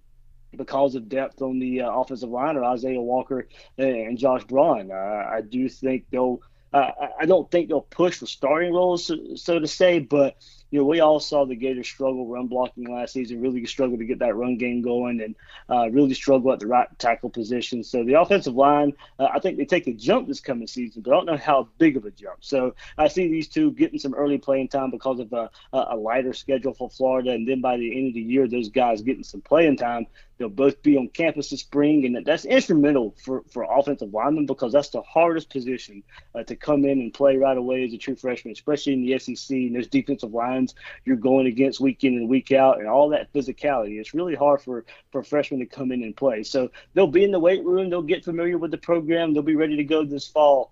[0.56, 3.48] because of depth on the uh, offensive line are Isaiah Walker
[3.78, 4.92] and Josh Braun.
[4.92, 6.42] Uh, I do think they'll
[6.74, 10.38] uh, I don't think they'll push for starting roles, so, so, to say, but
[10.72, 14.06] you know, we all saw the Gators struggle run blocking last season, really struggle to
[14.06, 15.36] get that run game going, and
[15.70, 17.84] uh, really struggle at the right tackle position.
[17.84, 21.12] So the offensive line, uh, I think they take a jump this coming season, but
[21.12, 22.38] I don't know how big of a jump.
[22.40, 26.34] So I see these two getting some early playing time because of a, a lighter
[26.34, 29.42] schedule for Florida, and then by the end of the year, those guys getting some
[29.42, 30.08] playing time.
[30.38, 34.74] They'll both be on campus this spring, and that's instrumental for, for offensive linemen because
[34.74, 36.04] that's the hardest position
[36.34, 39.18] uh, to come in and play right away as a true freshman, especially in the
[39.20, 40.76] SEC and those defensive lines
[41.06, 44.00] you're going against week in and week out, and all that physicality.
[44.00, 46.44] It's really hard for for freshmen to come in and play.
[46.44, 49.56] So they'll be in the weight room, they'll get familiar with the program, they'll be
[49.56, 50.72] ready to go this fall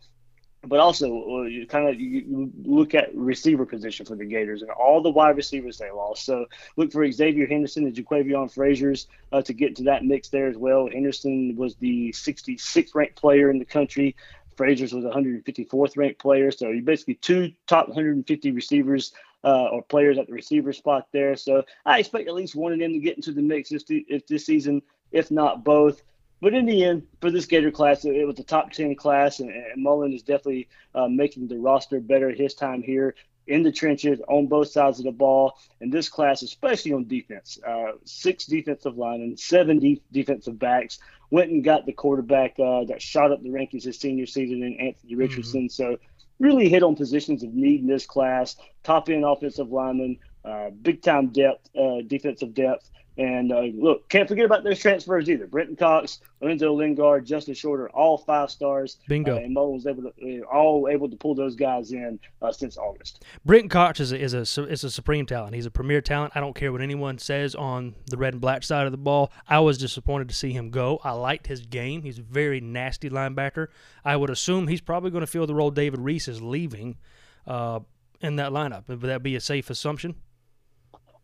[0.64, 4.70] but also uh, you kind of you look at receiver position for the Gators and
[4.72, 6.24] all the wide receivers they lost.
[6.26, 6.46] So
[6.78, 10.58] look for Xavier Henderson and Jaquavion Fraziars uh, to get to that mix there as
[10.58, 10.88] well.
[10.88, 14.16] Henderson was the 66th ranked player in the country.
[14.56, 16.52] Fraziars was 154th ranked player.
[16.52, 21.36] So you basically two top 150 receivers uh, or players at the receiver spot there.
[21.36, 24.28] So I expect at least one of them to get into the mix this, if
[24.28, 26.04] this season, if not both.
[26.42, 29.52] But in the end, for this Gator class, it was a top 10 class, and,
[29.52, 33.16] and Mullen is definitely uh, making the roster better his time here
[33.48, 35.58] in the trenches on both sides of the ball.
[35.80, 41.52] And this class, especially on defense, uh, six defensive linemen, seven de- defensive backs, went
[41.52, 45.12] and got the quarterback uh, that shot up the rankings his senior season in Anthony
[45.12, 45.20] mm-hmm.
[45.20, 45.62] Richardson.
[45.64, 45.94] Mm-hmm.
[45.94, 45.98] So
[46.40, 51.02] really hit on positions of need in this class, top end offensive linemen, uh, big
[51.02, 52.90] time depth, uh, defensive depth.
[53.22, 55.46] And uh, look, can't forget about those transfers either.
[55.46, 58.98] Brenton Cox, Lorenzo Lingard, Justin Shorter, all five stars.
[59.08, 59.36] Bingo.
[59.36, 62.52] Uh, and Mullen was able to, uh, all able to pull those guys in uh,
[62.52, 63.24] since August.
[63.46, 65.54] Brenton Cox is a, is a is a supreme talent.
[65.54, 66.32] He's a premier talent.
[66.34, 69.32] I don't care what anyone says on the red and black side of the ball.
[69.48, 71.00] I was disappointed to see him go.
[71.04, 72.02] I liked his game.
[72.02, 73.68] He's a very nasty linebacker.
[74.04, 76.98] I would assume he's probably going to fill the role David Reese is leaving
[77.46, 77.82] uh,
[78.20, 78.88] in that lineup.
[78.88, 80.16] Would that be a safe assumption?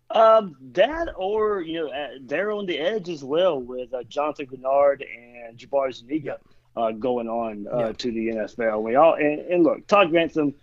[0.10, 4.46] Um, that or you know uh, they're on the edge as well with uh, Jonathan
[4.46, 6.40] Greenard and Jabari Zuniga
[6.78, 7.92] uh, going on uh, yeah.
[7.92, 8.84] to the NFL.
[8.84, 10.54] We all and, and, look, Todd Grantham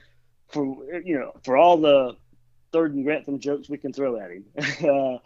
[0.48, 0.64] for
[1.00, 2.16] you know for all the
[2.72, 4.44] third and Grantham jokes we can throw at him.
[4.88, 5.18] Uh,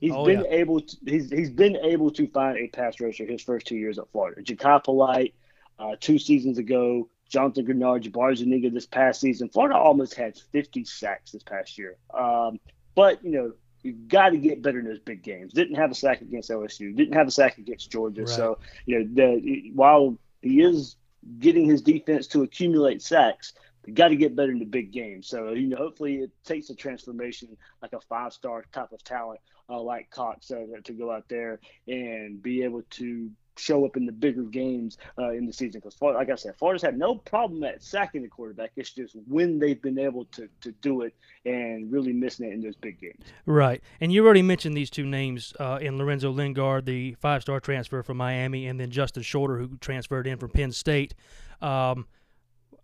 [0.00, 0.50] he's oh, been yeah.
[0.50, 3.98] able to he's he's been able to find a pass rusher his first two years
[3.98, 4.42] at Florida.
[4.42, 5.34] Jachai Polite
[5.78, 7.08] uh, two seasons ago.
[7.28, 9.48] Jonathan Greenard, Jabari Zuniga this past season.
[9.48, 11.96] Florida almost had 50 sacks this past year.
[12.12, 12.60] Um,
[12.94, 13.52] but you know
[13.82, 15.52] You've got to get better in those big games.
[15.52, 16.94] Didn't have a sack against LSU.
[16.96, 18.22] Didn't have a sack against Georgia.
[18.22, 18.28] Right.
[18.28, 20.96] So you know, the, while he is
[21.38, 23.54] getting his defense to accumulate sacks,
[23.86, 25.28] you got to get better in the big games.
[25.28, 29.40] So you know, hopefully it takes a transformation like a five star type of talent
[29.68, 34.06] uh, like Cox uh, to go out there and be able to show up in
[34.06, 35.80] the bigger games uh, in the season.
[35.84, 38.72] Because, like I said, Florida's had no problem at sacking the quarterback.
[38.76, 42.60] It's just when they've been able to, to do it and really missing it in
[42.60, 43.24] those big games.
[43.46, 43.82] Right.
[44.00, 48.02] And you already mentioned these two names uh, in Lorenzo Lingard, the five star transfer
[48.02, 51.14] from Miami, and then Justin Shorter, who transferred in from Penn State.
[51.60, 52.06] Um,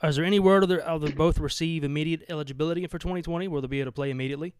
[0.03, 3.49] is there any word of, the, of the both receive immediate eligibility for 2020?
[3.49, 4.55] Will they be able to play immediately?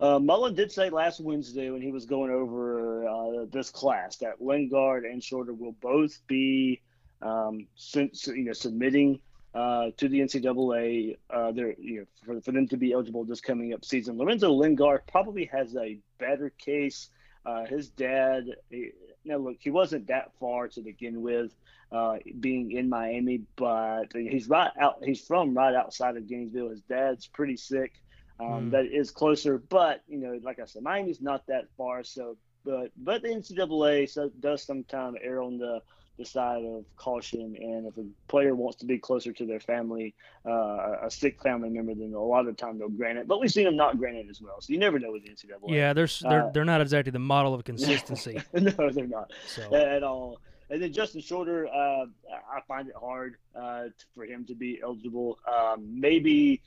[0.00, 4.40] Uh, Mullen did say last Wednesday when he was going over uh, this class that
[4.40, 6.80] Lingard and Shorter will both be
[7.20, 9.20] um, since, you know, submitting
[9.54, 11.18] uh, to the NCAA.
[11.28, 14.16] Uh, you know, for, for them to be eligible this coming up season.
[14.16, 17.10] Lorenzo Lingard probably has a better case.
[17.44, 18.92] Uh, his dad, he,
[19.26, 21.54] now look, he wasn't that far to begin with,
[21.92, 25.04] uh, being in Miami, but he's right out.
[25.04, 26.70] He's from right outside of Gainesville.
[26.70, 27.92] His dad's pretty sick
[28.40, 28.70] um, mm.
[28.72, 29.58] that is closer.
[29.58, 32.04] But you know, like I said, Miami's not that far.
[32.04, 35.82] So, but but the NCAA so, does sometimes err on the
[36.20, 37.56] the side of caution.
[37.58, 40.14] And if a player wants to be closer to their family,
[40.46, 43.26] uh, a sick family member, then a lot of the time they'll grant it.
[43.26, 44.60] But we've seen them not grant it as well.
[44.60, 45.58] So you never know with the NCAA.
[45.68, 48.40] Yeah, they're they're, uh, they're not exactly the model of consistency.
[48.52, 49.74] no, they're not so.
[49.74, 50.38] at all.
[50.68, 55.38] And then Justin Shorter, uh, I find it hard uh, for him to be eligible.
[55.52, 56.62] Um, maybe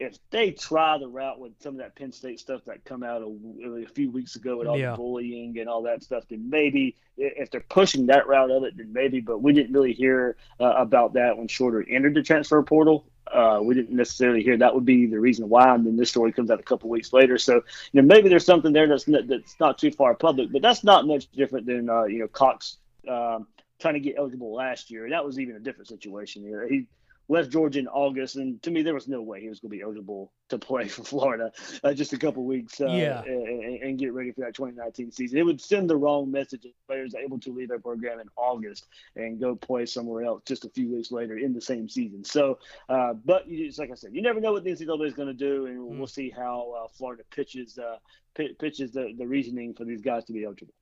[0.00, 3.22] if they try the route with some of that Penn State stuff that come out
[3.22, 4.90] a, a few weeks ago with all yeah.
[4.90, 8.76] the bullying and all that stuff, then maybe if they're pushing that route of it,
[8.76, 9.20] then maybe.
[9.20, 13.06] But we didn't really hear uh, about that when Shorter entered the transfer portal.
[13.32, 15.74] Uh, we didn't necessarily hear that would be the reason why.
[15.74, 17.38] And then this story comes out a couple weeks later.
[17.38, 20.60] So you know maybe there's something there that's not, that's not too far public, but
[20.60, 22.78] that's not much different than uh, you know Cox
[23.08, 23.46] um,
[23.78, 25.08] trying to get eligible last year.
[25.08, 26.44] That was even a different situation.
[26.68, 26.86] He
[27.28, 29.76] left Georgia in August, and to me, there was no way he was going to
[29.76, 31.52] be eligible to play for Florida
[31.82, 33.22] uh, just a couple weeks uh, yeah.
[33.22, 35.38] and, and, get ready for that 2019 season.
[35.38, 38.26] It would send the wrong message if players are able to leave their program in
[38.36, 42.24] August and go play somewhere else just a few weeks later in the same season.
[42.24, 42.58] So,
[42.88, 45.28] uh, but you, just like I said, you never know what the NCAA is going
[45.28, 45.98] to do, and mm.
[45.98, 47.96] we'll see how uh, Florida pitches uh,
[48.34, 50.74] pitches the, the reasoning for these guys to be eligible.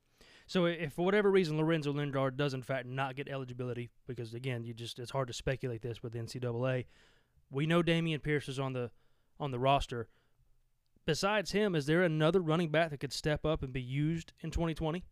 [0.47, 4.65] So if for whatever reason Lorenzo Lingard does in fact not get eligibility, because again,
[4.65, 6.87] you just it's hard to speculate this with NCAA.
[7.51, 8.91] We know Dameon Pierce is on the
[9.39, 10.09] on the roster.
[11.05, 14.51] Besides him, is there another running back that could step up and be used in
[14.51, 15.05] 2020?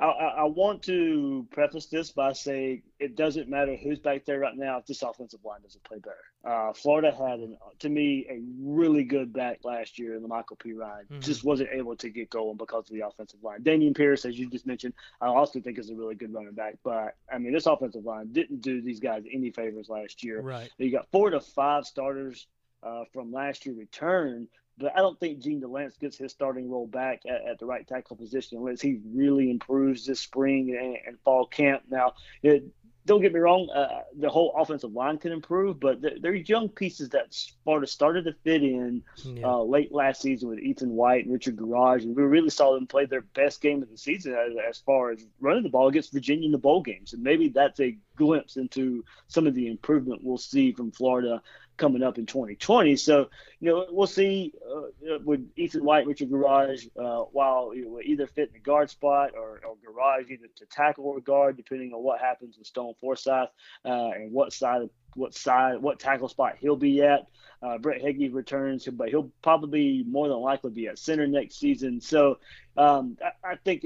[0.00, 4.56] I, I, want to preface this by saying it doesn't matter who's back there right
[4.56, 6.16] now if this offensive line doesn't play better.
[6.44, 11.04] Uh, Florida had, an, to me, a really good back last year in La'Mical Perine.
[11.04, 11.20] Mm-hmm.
[11.20, 13.62] Just wasn't able to get going because of the offensive line.
[13.62, 16.78] Dameon Pierce, as you just mentioned, I also think is a really good running back.
[16.82, 20.40] But, I mean, this offensive line didn't do these guys any favors last year.
[20.40, 20.70] Right.
[20.78, 22.48] You got four to five starters
[22.82, 24.48] uh, from last year return
[24.78, 27.86] but I don't think Jean Delance gets his starting role back at, at, the right
[27.86, 31.82] tackle position unless he really improves this spring and, and fall camp.
[31.90, 32.64] Now, it,
[33.04, 37.08] don't get me wrong, uh, the whole offensive line can improve, but there's young pieces
[37.10, 39.46] that Sparta started to fit in yeah.
[39.46, 42.86] uh, late last season with Ethan White and Richard Gouraige, and we really saw them
[42.86, 46.12] play their best game of the season as, as far as running the ball against
[46.12, 50.22] Virginia in the bowl games, and maybe that's a glimpse into some of the improvement
[50.22, 51.42] we'll see from Florida
[51.82, 52.94] coming up in 2020.
[52.94, 53.28] So,
[53.58, 58.28] you know, we'll see uh, with Ethan White, Richard Gouraige, uh, while you know, either
[58.28, 62.00] fit in the guard spot or, or Gouraige either to tackle or guard, depending on
[62.00, 63.48] what happens with Stone Forsythe
[63.84, 67.26] uh, and what side what side, what tackle spot he'll be at.
[67.60, 72.00] Uh, Brett Heggie returns, but he'll probably more than likely be at center next season.
[72.00, 72.38] So
[72.76, 73.84] um, I, I think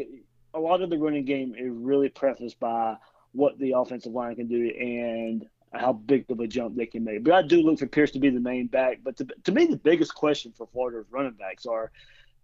[0.53, 2.97] a lot of the running game is really prefaced by
[3.33, 5.47] what the offensive line can do and
[5.79, 7.25] how big of a jump they can make.
[7.25, 9.01] But I do look for Pierce to be the main back.
[9.03, 11.91] But to, to me, the biggest question for Florida's running backs are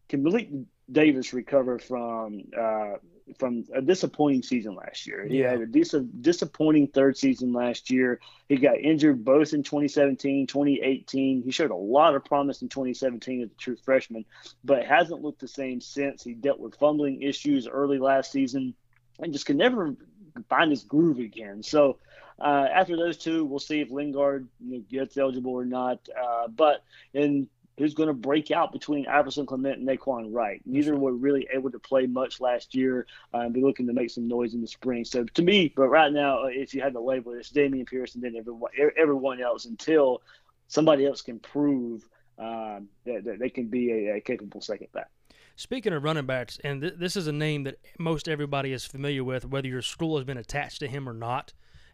[0.08, 0.50] can Malik
[0.90, 2.94] Davis recover from uh,
[3.38, 5.26] from a disappointing season last year?
[5.26, 8.20] He had a dis- disappointing third season last year.
[8.48, 11.42] He got injured both in 2017, 2018.
[11.42, 14.24] He showed a lot of promise in 2017 as a true freshman,
[14.64, 16.22] but hasn't looked the same since.
[16.22, 18.74] He dealt with fumbling issues early last season
[19.18, 19.96] and just can never
[20.48, 21.62] find his groove again.
[21.62, 21.98] So
[22.38, 26.00] uh, after those two, we'll see if Lingard you know, gets eligible or not.
[26.20, 30.60] Uh, but in who's going to break out between Iverson Clement and Nay'Quan Wright.
[30.66, 34.10] Neither were really able to play much last year uh, and be looking to make
[34.10, 35.04] some noise in the spring.
[35.04, 37.86] So to me, but right now, uh, if you had to label it, it's Dameon
[37.86, 40.22] Pierce and then everyone, everyone else until
[40.68, 42.06] somebody else can prove
[42.38, 45.10] um, that, that, they can be a, a, capable second back.
[45.56, 49.22] Speaking of running backs, and th- this is a name that most everybody is familiar
[49.22, 51.52] with, whether your school has been attached to him or not.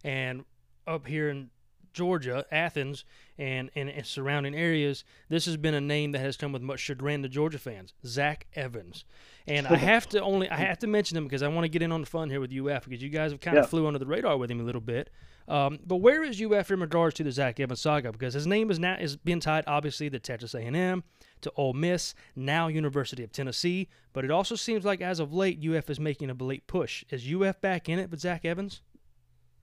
[0.09, 0.47] And
[0.87, 1.51] up here in
[1.93, 3.05] Georgia, Athens,
[3.37, 6.81] and, and, and, surrounding areas, this has been a name that has come with much
[6.81, 7.93] chagrin to Georgia fans.
[8.07, 9.05] Zach Evans,
[9.47, 11.83] and I have to only I have to mention him because I want to get
[11.83, 13.65] in on the fun here with UF because you guys have kind yeah.
[13.65, 15.11] of flew under the radar with him a little bit.
[15.47, 18.13] Um, but where is UF in regards to the Zach Evans saga?
[18.13, 21.05] Because his name is now is being tied obviously to Texas A&M,
[21.43, 23.89] to Ole Miss, now University of Tennessee.
[24.15, 27.05] But it also seems like as of late UF is making a late push.
[27.11, 28.81] Is UF back in it with Zach Evans?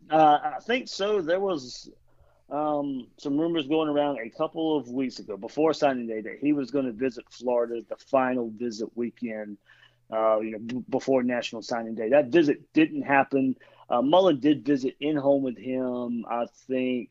[0.09, 1.21] Uh, I think so.
[1.21, 1.89] There was
[2.49, 6.53] um, some rumors going around a couple of weeks ago before signing day that he
[6.53, 9.57] was going to visit Florida the final visit weekend,
[10.11, 12.09] uh, you know, b- before National Signing Day.
[12.09, 13.55] That visit didn't happen.
[13.89, 16.25] Uh, Mullen did visit in home with him.
[16.29, 17.09] I think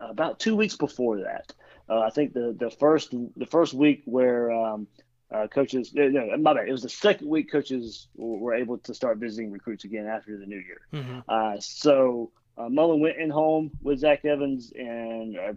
[0.00, 1.52] about two weeks before that.
[1.88, 4.86] Uh, I think the the first the first week where um,
[5.32, 6.68] uh, coaches, no, my bad.
[6.68, 10.46] It was the second week coaches were able to start visiting recruits again after the
[10.46, 10.80] new year.
[10.92, 11.20] Mm-hmm.
[11.28, 15.52] Uh, so uh, Mullen went in home with Zach Evans, and uh,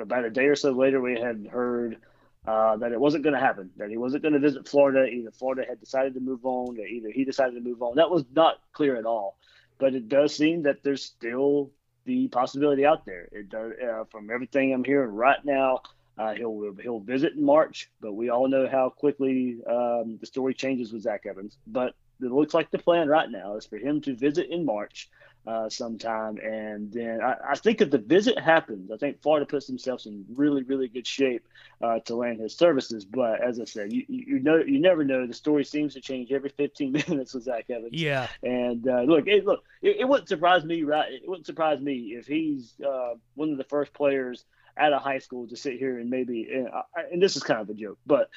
[0.00, 1.98] about a day or so later, we had heard
[2.46, 3.70] uh, that it wasn't going to happen.
[3.78, 5.06] That he wasn't going to visit Florida.
[5.06, 7.96] Either Florida had decided to move on, or either he decided to move on.
[7.96, 9.38] That was not clear at all.
[9.78, 11.70] But it does seem that there's still
[12.04, 13.28] the possibility out there.
[13.32, 15.80] It does, uh, from everything I'm hearing right now.
[16.16, 20.54] Uh, he'll he'll visit in March, but we all know how quickly um, the story
[20.54, 21.56] changes with Zach Evans.
[21.66, 25.10] But it looks like the plan right now is for him to visit in March
[25.46, 29.66] uh, sometime, and then I, I, think if the visit happens, I think Florida puts
[29.66, 31.46] themselves in really really good shape
[31.82, 33.04] uh, to land his services.
[33.04, 35.26] But as I said, you, you know you never know.
[35.26, 37.92] The story seems to change every 15 minutes with Zach Evans.
[37.92, 38.28] Yeah.
[38.42, 41.12] And uh, look, it, look, it, it, wouldn't surprise me, right?
[41.12, 44.44] It wouldn't surprise me if he's uh, one of the first players
[44.76, 46.68] out of high school to sit here and maybe, and,
[47.12, 48.28] and this is kind of a joke, but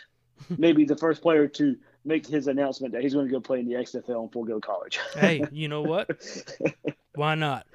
[0.58, 1.76] maybe the first player to
[2.06, 5.00] make his announcement that he's going to go play in the XFL and forego college.
[5.16, 6.10] hey, you know what?
[7.16, 7.66] Why not?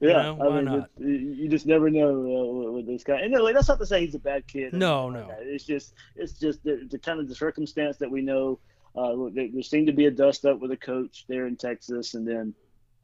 [0.00, 0.90] Yeah, know, I why mean, not?
[0.98, 3.20] it- you just never know uh, with, this guy.
[3.20, 4.74] And like, that's not to say he's a bad kid.
[4.74, 5.34] or No, like no.
[5.40, 8.58] It's just, it's just the, the kind of the circumstance that we know.
[8.96, 12.14] Uh, there, there seemed to be a dust up with a coach there in Texas,
[12.14, 12.52] and then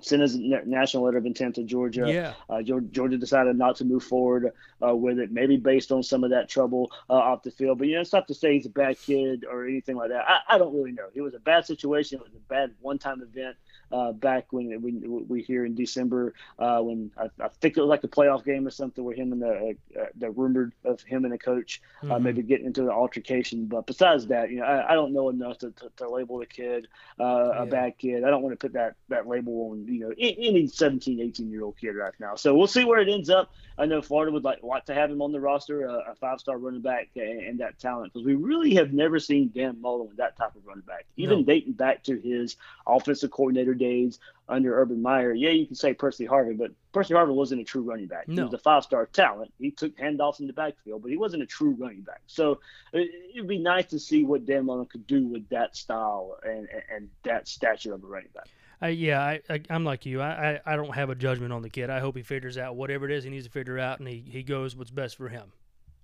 [0.01, 2.05] sent his national letter of intent to Georgia.
[2.07, 2.35] Yeah.
[2.51, 4.53] Uh, Geor- Georgia decided not to move forward
[4.87, 7.79] uh, with it, maybe based on some of that trouble uh, off the field.
[7.79, 10.25] But you know, it's not to say he's a bad kid or anything like that.
[10.29, 11.09] I, I don't really know.
[11.15, 12.19] It was a bad situation.
[12.19, 13.57] It was a bad one-time event
[13.93, 17.89] uh, back when we, we here in December uh, when I, I think it was
[17.89, 21.25] like a playoff game or something where him and the uh, the rumored of him
[21.25, 21.81] and the coach
[22.11, 22.23] uh, Mhm.
[22.23, 23.67] maybe getting into an altercation.
[23.67, 26.47] But besides that, you know, I, I don't know enough to, to, to label the
[26.47, 26.89] kid
[27.21, 28.25] uh, a bad kid.
[28.25, 31.63] I don't want to put that that label on you know any 17, 18 year
[31.65, 32.35] old kid right now.
[32.37, 33.51] So we'll see where it ends up.
[33.79, 36.41] I know Florida would like like to have him on the roster, uh, a five
[36.41, 40.09] star running back and, and that talent because we really have never seen Dan Mullen
[40.09, 41.05] with that type of running back.
[41.17, 41.45] Even No.
[41.45, 42.57] dating back to his
[42.87, 44.19] offensive coordinator days
[44.49, 45.33] under Urban Meyer.
[45.33, 48.27] Yeah, you can say Percy Harvin, but Percy Harvin wasn't a true running back.
[48.27, 49.53] He was a five star talent.
[49.59, 52.23] He took handoffs in the backfield, but he wasn't a true running back.
[52.27, 52.61] So
[52.93, 56.69] it, it'd be nice to see what Dan Mullen could do with that style and,
[56.71, 58.49] and, and that stature of a running back.
[58.81, 60.21] I, yeah, I, I, I'm like you.
[60.21, 61.89] I, I, I don't have a judgment on the kid.
[61.89, 64.23] I hope he figures out whatever it is he needs to figure out, and he,
[64.29, 65.53] he goes what's best for him.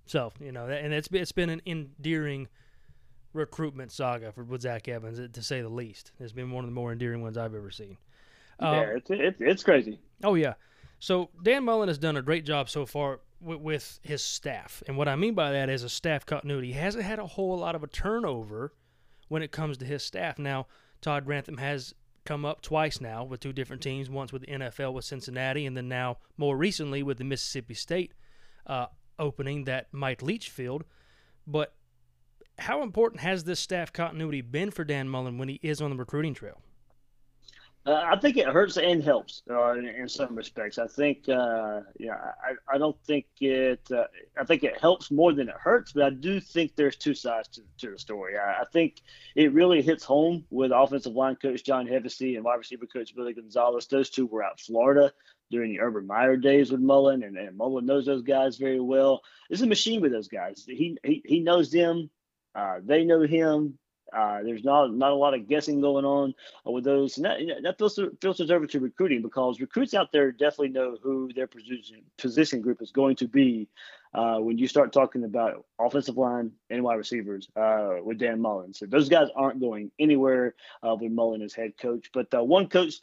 [0.06, 2.48] So you know, and it's been, it's been an endearing
[3.32, 6.12] recruitment saga for with Zach Evans, to say the least.
[6.18, 7.98] It's been one of the more endearing ones I've ever seen.
[8.58, 10.00] Um, yeah, it's, it's, it's crazy.
[10.24, 10.54] Oh yeah.
[10.98, 14.96] So Dan Mullen has done a great job so far with, with his staff, and
[14.96, 16.68] what I mean by that is a staff continuity.
[16.68, 18.72] He hasn't had a whole lot of a turnover
[19.28, 20.38] when it comes to his staff.
[20.38, 20.66] Now
[21.00, 21.94] Todd Grantham has
[22.24, 25.76] come up twice now with two different teams, once with the NFL with Cincinnati, and
[25.76, 28.12] then now more recently with the Mississippi State
[28.66, 28.86] uh,
[29.18, 30.84] opening that Mike Leach filled.
[31.46, 31.74] But
[32.58, 35.96] how important has this staff continuity been for Dan Mullen when he is on the
[35.96, 36.60] recruiting trail?
[37.84, 40.78] Uh, I think it hurts and helps uh, in, in some respects.
[40.78, 43.80] I think, uh, yeah, I, I don't think it.
[43.90, 44.04] Uh,
[44.38, 47.48] I think it helps more than it hurts, but I do think there's two sides
[47.48, 48.38] to, to the story.
[48.38, 49.02] I, I think
[49.34, 53.32] it really hits home with offensive line coach John Hevesy and wide receiver coach Billy
[53.32, 53.88] Gonzalez.
[53.88, 55.12] Those two were out Florida
[55.50, 59.22] during the Urban Meyer days with Mullen, and, and Mullen knows those guys very well.
[59.50, 60.64] Is a machine with those guys.
[60.68, 62.10] He he, he knows them.
[62.54, 63.76] Uh, they know him.
[64.14, 66.34] Uh, there's not not a lot of guessing going on
[66.64, 70.68] with those, and that, that filter, filters over to recruiting because recruits out there definitely
[70.68, 73.68] know who their position position group is going to be
[74.14, 78.74] uh, when you start talking about offensive line and wide receivers uh, with Dan Mullen.
[78.74, 82.10] So those guys aren't going anywhere uh, with Mullen as head coach.
[82.12, 82.94] But uh, one coach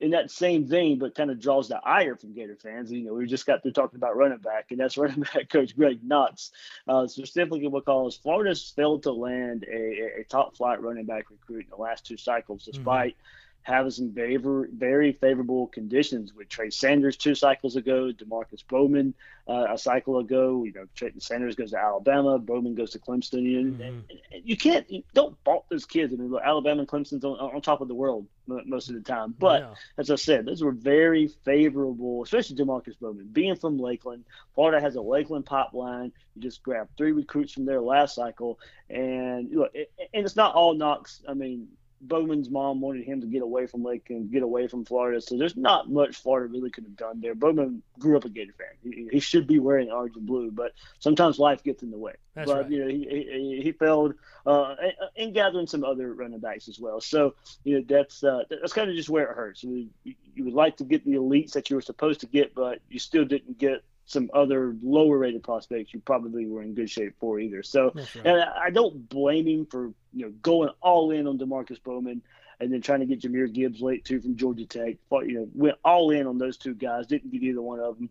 [0.00, 2.92] in that same vein, but kind of draws the ire from Gator fans.
[2.92, 5.76] You know, we just got through talking about running back, and that's running back coach
[5.76, 6.52] Greg Knox,
[6.86, 11.70] uh, specifically because Florida's failed to land a, a top flight running back recruit in
[11.70, 13.16] the last two cycles, despite
[13.62, 19.12] having some very, very favorable conditions with Trey Sanders two cycles ago, Demarcus Bowman
[19.46, 20.64] uh, a cycle ago.
[20.64, 23.42] You know, Trey Sanders goes to Alabama, Bowman goes to Clemson.
[23.42, 24.04] You, and, and
[24.42, 26.14] you can't, you don't fault those kids.
[26.14, 29.02] I mean, look, Alabama and Clemson's on, on top of the world most of the
[29.02, 29.74] time, but Yeah.
[29.98, 33.28] as I said, those were very favorable, especially Demarcus Bowman.
[33.30, 36.12] Being from Lakeland, Florida has a Lakeland pipeline.
[36.34, 40.54] You just grab three recruits from there last cycle, and look, it, and it's not
[40.54, 41.22] all Knox.
[41.28, 41.68] I mean,
[42.00, 45.36] Bowman's mom wanted him to get away from Lake and get away from Florida, so
[45.36, 47.34] there's not much Florida really could have done there.
[47.34, 48.68] Bowman grew up a Gator fan.
[48.82, 52.14] He, he should be wearing orange and blue, but sometimes life gets in the way.
[52.34, 52.70] That's but right.
[52.70, 54.14] you know, he, he, he failed
[54.46, 54.76] uh,
[55.16, 57.00] in gathering some other running backs as well.
[57.00, 57.34] So
[57.64, 59.64] you know that's uh, that's kind of just where it hurts.
[59.64, 62.78] You, you would like to get the elites that you were supposed to get, but
[62.88, 67.14] you still didn't get some other lower rated prospects you probably were in good shape
[67.20, 67.62] for either.
[67.62, 68.16] So right.
[68.24, 72.22] and I don't blame him for you know going all in on Demarcus Bowman
[72.60, 74.96] and then trying to get Jahmyr Gibbs late too from Georgia Tech.
[75.08, 77.06] But, you know, went all in on those two guys.
[77.06, 78.10] Didn't get either one of them.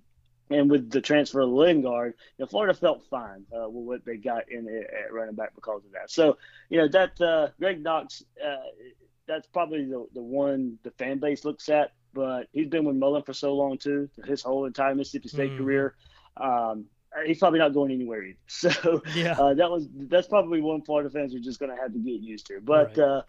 [0.49, 4.15] And with the transfer of Lingard, you know, Florida felt fine uh, with what they
[4.15, 6.09] got in at running back because of that.
[6.09, 6.37] So,
[6.69, 8.55] you know, that uh, Greg Knox, uh,
[9.27, 11.91] that's probably the, the one the fan base looks at.
[12.17, 15.57] But he's been with Mullen for so long too, his whole entire Mississippi State Mhm.
[15.59, 15.95] career.
[16.35, 16.85] Um,
[17.27, 18.39] he's probably not going anywhere either.
[18.47, 19.35] So Yeah.
[19.39, 22.19] uh, that was that's probably one Florida fans are just going to have to get
[22.21, 22.59] used to.
[22.59, 22.99] But Right.
[22.99, 23.21] uh,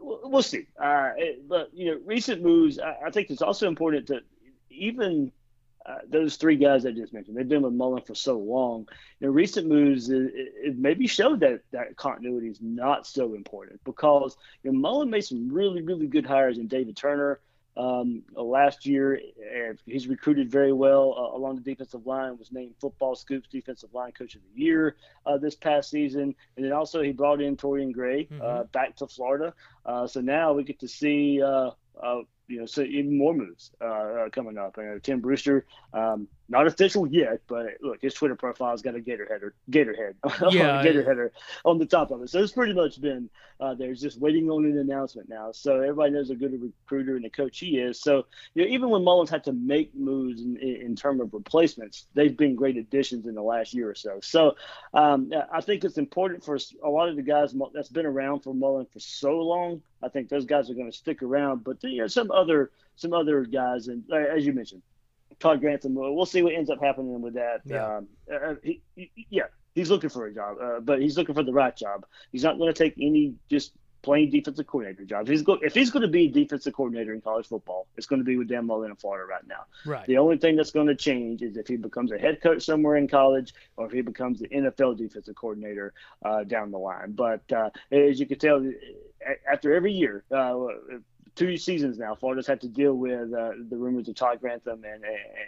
[0.00, 0.66] we'll see.
[0.82, 1.10] Uh,
[1.46, 2.80] but you know, recent moves.
[2.80, 4.22] I, I think it's also important to
[4.70, 5.30] even
[5.86, 7.36] uh, those three guys I just mentioned.
[7.36, 8.86] They've been with Mullen for so long.
[9.20, 13.80] You know, recent moves it, it maybe showed that that continuity is not so important
[13.84, 17.40] because you know, Mullen made some really really good hires in David Turner.
[17.78, 22.36] Um, uh, last year, uh, he's recruited very well uh, along the defensive line.
[22.36, 26.64] Was named Football Scoops Defensive Line Coach of the Year uh, this past season, and
[26.64, 29.54] then also he brought in Torian Gray uh, back to Florida.
[29.86, 31.70] Uh, so now we get to see uh,
[32.02, 34.78] uh, you know, so even more moves uh, uh coming up.
[34.78, 39.26] And Tim Brewster, um, not official yet, but look, his Twitter profile's got a Gator
[39.30, 41.32] header, Gator head, yeah, Gator header
[41.64, 42.30] on the top of it.
[42.30, 43.28] So it's pretty much been
[43.60, 45.52] uh, there's just waiting on an announcement now.
[45.52, 48.00] So everybody knows a good recruiter and a coach he is.
[48.00, 52.06] So you know, even when Mullen's had to make moves in, in terms of replacements,
[52.14, 54.18] they've been great additions in the last year or so.
[54.22, 54.56] So
[54.94, 58.54] um, I think it's important for a lot of the guys that's been around for
[58.54, 59.82] Mullen for so long.
[60.02, 61.64] I think those guys are going to stick around.
[61.64, 64.82] But you know, some other some other guys, and as you mentioned,
[65.38, 65.94] Todd Grantham.
[65.94, 67.60] We'll see what ends up happening with that.
[67.64, 69.44] Yeah, um, uh, he, he, yeah
[69.78, 72.04] he's looking for a job, uh, but he's looking for the right job.
[72.32, 73.72] He's not going to take any just
[74.02, 75.28] plain defensive coordinator jobs.
[75.28, 78.24] He's go- if he's going to be defensive coordinator in college football, it's going to
[78.24, 79.64] be with Dan Mullen in Florida right now.
[79.86, 80.06] Right.
[80.06, 82.96] The only thing that's going to change is if he becomes a head coach somewhere
[82.96, 85.92] in college, or if he becomes the NFL defensive coordinator
[86.24, 87.12] uh, down the line.
[87.12, 88.64] But uh, as you can tell,
[89.50, 90.54] after every year, uh,
[91.38, 95.04] two seasons now, Florida's had to deal with uh, the rumors of Todd Grantham and,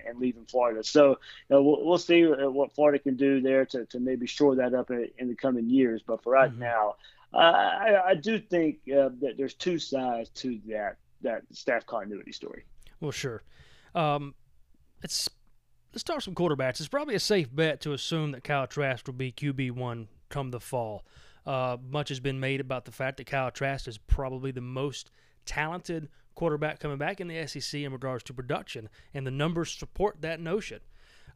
[0.07, 0.85] and, leaving Florida.
[0.85, 1.17] So you
[1.51, 4.73] know, we'll, we'll see uh, what Florida can do there to, to maybe shore that
[4.73, 6.01] up in, in the coming years.
[6.07, 6.61] But for right mm-hmm.
[6.61, 6.95] now,
[7.35, 12.33] uh, I, I do think uh, that there's two sides to that that staff continuity
[12.33, 12.65] story.
[13.01, 13.43] Well, sure.
[13.95, 14.35] Um,
[15.03, 15.29] it's
[15.93, 16.79] let's talk some quarterbacks.
[16.79, 20.51] It's probably a safe bet to assume that Kyle Trask will be QB one come
[20.53, 21.05] the fall.
[21.45, 25.11] Uh, much has been made about the fact that Kyle Trask is probably the most
[25.47, 30.23] talented quarterback coming back in the SEC in regards to production, and the numbers support
[30.23, 30.81] that notion.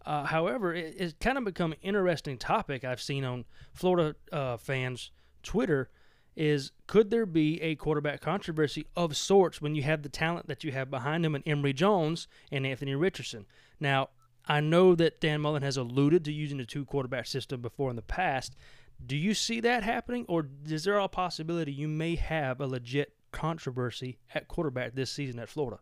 [0.07, 4.57] Uh, however, it, it's kind of become an interesting topic I've seen on Florida uh,
[4.57, 5.11] fans'
[5.43, 5.91] Twitter
[6.37, 10.65] is could there be a quarterback controversy of sorts when you have the talent that
[10.65, 13.47] you have behind him in Emory Jones and Anthony Richardson?
[13.79, 14.11] Now,
[14.47, 17.97] I know that Dan Mullen has alluded to using the two quarterback system before in
[17.97, 18.57] the past.
[19.05, 23.14] Do you see that happening, or is there a possibility you may have a legit
[23.35, 25.79] controversy at quarterback this season at Florida?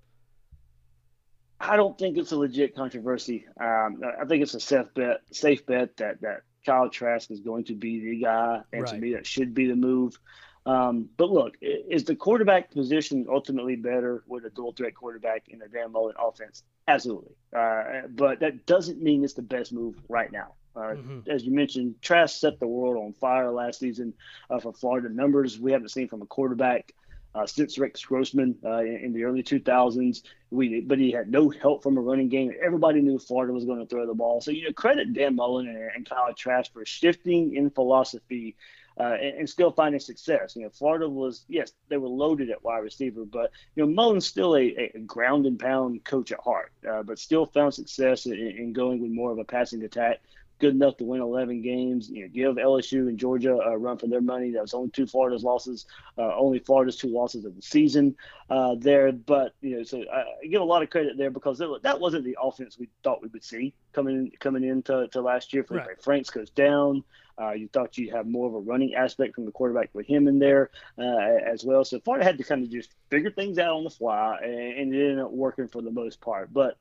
[1.61, 3.46] I don't think it's a legit controversy.
[3.61, 7.64] Um, I think it's a safe bet, safe bet that that Kyle Trask is going
[7.64, 8.90] to be the guy, and right.
[8.90, 10.18] to me that should be the move.
[10.64, 15.59] Um, but look, is the quarterback position ultimately better with a dual threat quarterback in
[15.59, 16.62] the Dan Mullen offense?
[16.86, 17.34] Absolutely.
[17.57, 20.55] Uh, but that doesn't mean it's the best move right now.
[20.74, 21.30] Uh, mm-hmm.
[21.30, 24.14] As you mentioned, Trask set the world on fire last season
[24.50, 25.09] uh, for Florida.
[25.09, 26.92] Numbers we haven't seen from a quarterback
[27.35, 30.22] uh, since Rex Grossman uh, in, in, the early 2000s.
[30.51, 32.53] We, but he had no help from a running game.
[32.62, 34.41] Everybody knew Florida was going to throw the ball.
[34.41, 38.57] So you know, credit Dan Mullen and, and Kyle Trask for shifting in philosophy
[38.99, 40.55] uh, and, and, still finding success.
[40.55, 44.26] You know, Florida was yes, they were loaded at wide receiver, but you know Mullen's
[44.26, 48.35] still a, a ground and pound coach at heart, uh, but still found success in,
[48.35, 50.20] in, going with more of a passing attack
[50.62, 52.08] good enough to win 11 games.
[52.08, 54.52] You know, give LSU and Georgia a run for their money.
[54.52, 55.86] That was only two Florida's losses,
[56.16, 58.14] uh, only Florida's two losses of the season
[58.48, 59.10] uh, there.
[59.10, 62.38] But you know, so I give a lot of credit there because that wasn't the
[62.40, 65.64] offense we thought we would see coming coming into to last year.
[65.64, 66.02] Feleipe right.
[66.02, 67.02] Franks goes down.
[67.40, 70.28] Uh, you thought you'd have more of a running aspect from the quarterback with him
[70.28, 71.84] in there uh, as well.
[71.84, 74.94] So Florida had to kind of just figure things out on the fly, and, and
[74.94, 76.52] it ended up working for the most part.
[76.52, 76.76] But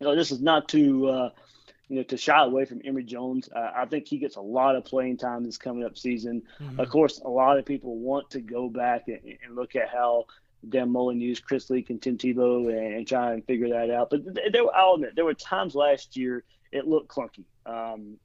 [0.00, 1.30] you know, this is not to uh,
[1.88, 3.48] you know, to shy away from Emory Jones.
[3.54, 6.42] Uh, I think he gets a lot of playing time this coming up season.
[6.60, 6.80] Mm-hmm.
[6.80, 10.26] Of course, a lot of people want to go back and, and look at how
[10.68, 14.10] Dan Mullen used Chris Leak and Tim Tebow and, and try and figure that out.
[14.10, 17.44] But there, I'll admit, there were times last year it looked clunky.
[17.66, 18.16] Um,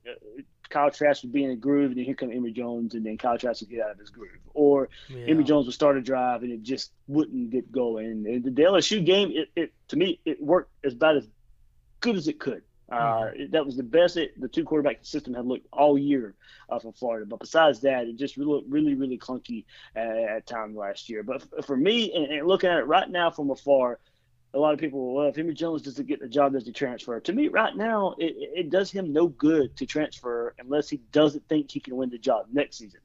[0.69, 3.17] Kyle Trask would be in a groove, and then here come Emory Jones, and then
[3.17, 4.39] Kyle Trask would get out of his groove.
[4.53, 5.25] Or yeah.
[5.27, 8.25] Emory Jones would start a drive, and it just wouldn't get going.
[8.25, 11.27] And the LSU game, it, it to me, it worked as about as
[11.99, 12.63] good as it could.
[12.89, 13.51] Uh, mm-hmm.
[13.51, 16.35] that was the best it, the two quarterback system had looked all year
[16.69, 17.25] uh, from Florida.
[17.25, 19.65] But besides that, it just looked really, really clunky
[19.95, 21.23] at, at times last year.
[21.23, 23.99] But f- for me, and, and, looking at it right now from afar,
[24.53, 27.19] a lot of people, well, if Emory Jones doesn't get the job, does he transfer?
[27.19, 31.47] To me, right now, it, it does him no good to transfer unless he doesn't
[31.49, 33.01] think he can win the job next season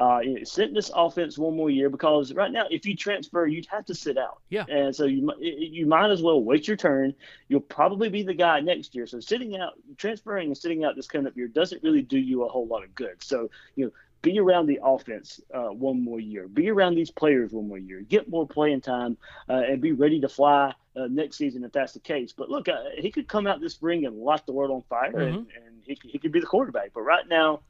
[0.00, 2.96] uh, you know, sit in this offense one more year because right now, if you
[2.96, 4.40] transfer, you'd have to sit out.
[4.48, 4.64] Yeah.
[4.66, 7.14] And so you you might as well wait your turn.
[7.48, 9.06] You'll probably be the guy next year.
[9.06, 12.44] So sitting out, transferring and sitting out this coming up year doesn't really do you
[12.44, 13.22] a whole lot of good.
[13.22, 13.90] So you know,
[14.22, 16.48] be around the offense uh, one more year.
[16.48, 18.00] Be around these players one more year.
[18.00, 19.18] Get more playing time
[19.50, 22.32] uh, and be ready to fly uh, next season if that's the case.
[22.32, 25.12] But look, uh, he could come out this spring and light the world on fire,
[25.12, 25.20] mm-hmm.
[25.20, 26.92] and, and he, he could be the quarterback.
[26.94, 27.60] But right now,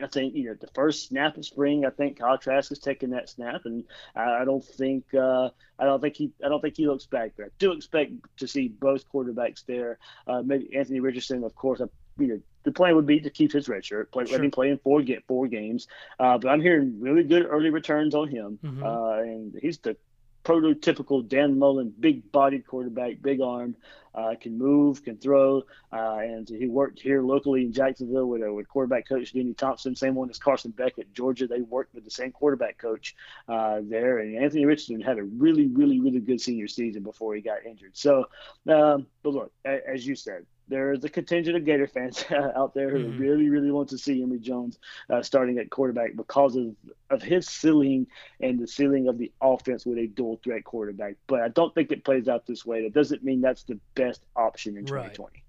[0.00, 1.84] I think you know the first snap of spring.
[1.84, 3.84] I think Kyle Trask is taking that snap, and
[4.16, 7.46] I, don't think uh, I don't think he I don't think he looks back there.
[7.46, 9.98] I do expect to see both quarterbacks there.
[10.26, 11.80] Uh, maybe Anthony Richardson, of course.
[11.80, 11.84] I,
[12.18, 14.38] you know, the plan would be to keep his red shirt, play, sure.
[14.38, 15.88] let him play in four get four games.
[16.18, 18.82] Uh, but I'm hearing really good early returns on him, mm-hmm.
[18.82, 19.96] Uh, and he's the
[20.44, 23.76] prototypical Dan Mullen, big-bodied quarterback, big arm,
[24.14, 25.62] uh, can move, can throw,
[25.92, 29.96] uh, and he worked here locally in Jacksonville with, uh, with quarterback coach Denny Thompson,
[29.96, 31.46] same one as Carson Beck at Georgia.
[31.46, 33.14] They worked with the same quarterback coach
[33.48, 37.40] uh, there, and Anthony Richardson had a really, really, really good senior season before he
[37.40, 37.96] got injured.
[37.96, 38.26] So,
[38.68, 42.24] um, but look, as you said, there's a contingent of Gator fans
[42.56, 43.18] out there who mm-hmm.
[43.20, 44.78] really, really want to see Emory Jones
[45.10, 46.74] uh, starting at quarterback because of,
[47.10, 48.06] of his ceiling
[48.40, 51.16] and the ceiling of the offense with a dual threat quarterback.
[51.26, 52.82] But I don't think it plays out this way.
[52.84, 55.22] That doesn't mean that's the best option in 2020.
[55.22, 55.42] Right.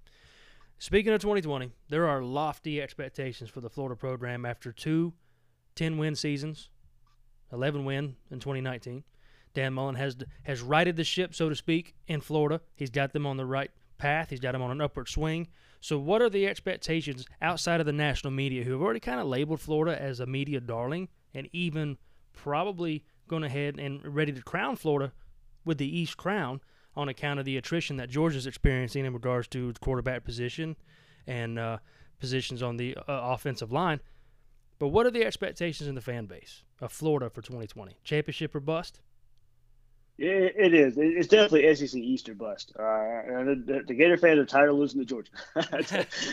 [0.78, 5.14] Speaking of 2020, there are lofty expectations for the Florida program after two
[5.74, 6.68] 10 win seasons,
[7.50, 9.04] 11 win in 2019.
[9.54, 12.60] Dan Mullen has has righted the ship, so to speak, in Florida.
[12.74, 13.70] He's got them on the right
[14.04, 14.28] path.
[14.28, 15.48] He's got them on an upward swing.
[15.80, 19.26] So, what are the expectations outside of the national media who have already kind of
[19.26, 21.96] labeled Florida as a media darling and even
[22.34, 25.12] probably going ahead and ready to crown Florida
[25.64, 26.60] with the East Crown
[26.94, 30.76] on account of the attrition that Georgia's experiencing in regards to quarterback position
[31.26, 31.78] and uh,
[32.20, 34.00] positions on the uh, offensive line?
[34.78, 37.96] But what are the expectations in the fan base of Florida for 2020?
[38.04, 39.00] Championship or bust?
[40.16, 40.94] It, it is.
[40.96, 42.72] It's definitely SEC East or bust.
[42.78, 45.32] Uh, the, the, Gator fans are tired of losing to Georgia.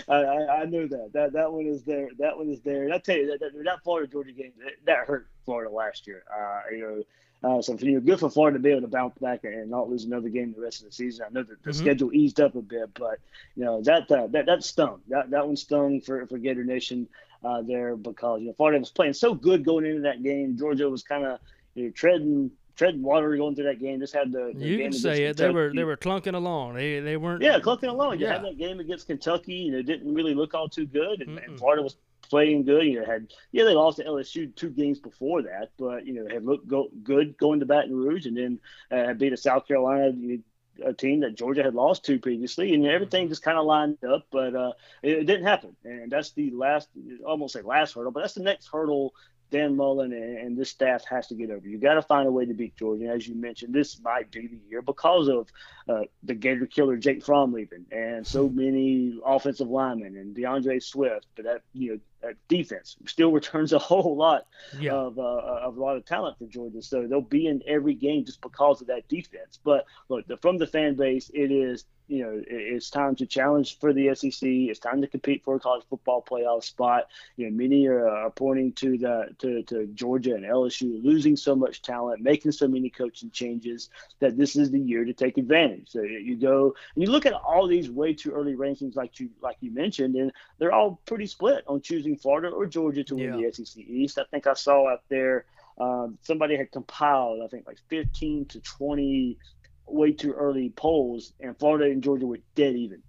[0.08, 1.10] I, I, I, knew that.
[1.14, 2.10] That that one is there.
[2.20, 2.84] That one is there.
[2.84, 6.06] And I tell you that, that, that Florida Georgia game that, that, hurt Florida last
[6.06, 6.24] year.
[6.32, 7.03] Uh, you know.
[7.44, 9.90] Uh, so you know, good for Florida to be able to bounce back and not
[9.90, 11.26] lose another game the rest of the season.
[11.28, 11.80] I know that the mm-hmm.
[11.80, 13.18] schedule eased up a bit, but
[13.56, 15.02] you know that uh, that that stung.
[15.08, 17.08] That that one stung for for Gator Nation
[17.44, 20.56] uh, there because you know Florida was playing so good going into that game.
[20.56, 21.40] Georgia was kind of
[21.74, 22.52] you know, treading
[22.82, 23.99] treading water going through that game.
[23.99, 25.38] Just had the, the you can say it.
[25.38, 25.48] Kentucky.
[25.48, 26.74] They were they were clunking along.
[26.74, 27.44] They they weren't.
[27.44, 28.20] Yeah, clunking along.
[28.20, 28.34] You yeah.
[28.34, 31.22] had that game against Kentucky, and it didn't really look all too good.
[31.22, 31.98] And, and Florida was
[32.28, 32.88] playing good.
[32.88, 36.28] You know, had yeah they lost to LSU two games before that, but you know
[36.28, 38.60] had looked go, good going to Baton Rouge, and then
[38.90, 40.12] uh, beat a South Carolina.
[40.18, 40.41] You
[40.84, 44.26] a team that Georgia had lost to previously, and everything just kind of lined up,
[44.32, 44.72] but uh,
[45.03, 45.76] it, it, didn't happen.
[45.84, 46.90] And that's the last,
[47.26, 49.14] almost say last hurdle, but that's the next hurdle
[49.52, 51.68] Dan Mullen and, and this staff has to get over.
[51.68, 53.07] You got to find a way to beat Georgia.
[53.07, 55.49] As you mentioned, this might be the year because of
[55.88, 61.28] uh, the Gator killer Jake Fromm leaving, and so many offensive linemen and D'Andre Swift.
[61.36, 64.48] But that you know that defense still returns a whole lot
[64.80, 64.94] yeah.
[64.94, 66.82] of uh, of a lot of talent for Georgia.
[66.82, 69.60] So they'll be in every game just because of that defense.
[69.64, 73.79] But look, the, from the fan base, it is you know, it's time to challenge
[73.79, 74.43] for the SEC.
[74.43, 77.07] It's time to compete for a college football playoff spot.
[77.38, 81.55] You know, many are, are pointing to the to, to Georgia and LSU losing so
[81.55, 83.89] much talent, making so many coaching changes
[84.19, 85.88] that this is the year to take advantage.
[85.88, 89.29] So you go and you look at all these way too early rankings, like you
[89.41, 93.39] like you mentioned, and they're all pretty split on choosing Florida or Georgia to win
[93.39, 93.49] yeah.
[93.49, 94.19] the SEC East.
[94.19, 95.45] I think I saw out there.
[95.79, 99.38] Um, somebody had compiled, I think, like 15 to 20
[99.86, 103.02] way too early polls, and Florida and Georgia were dead even.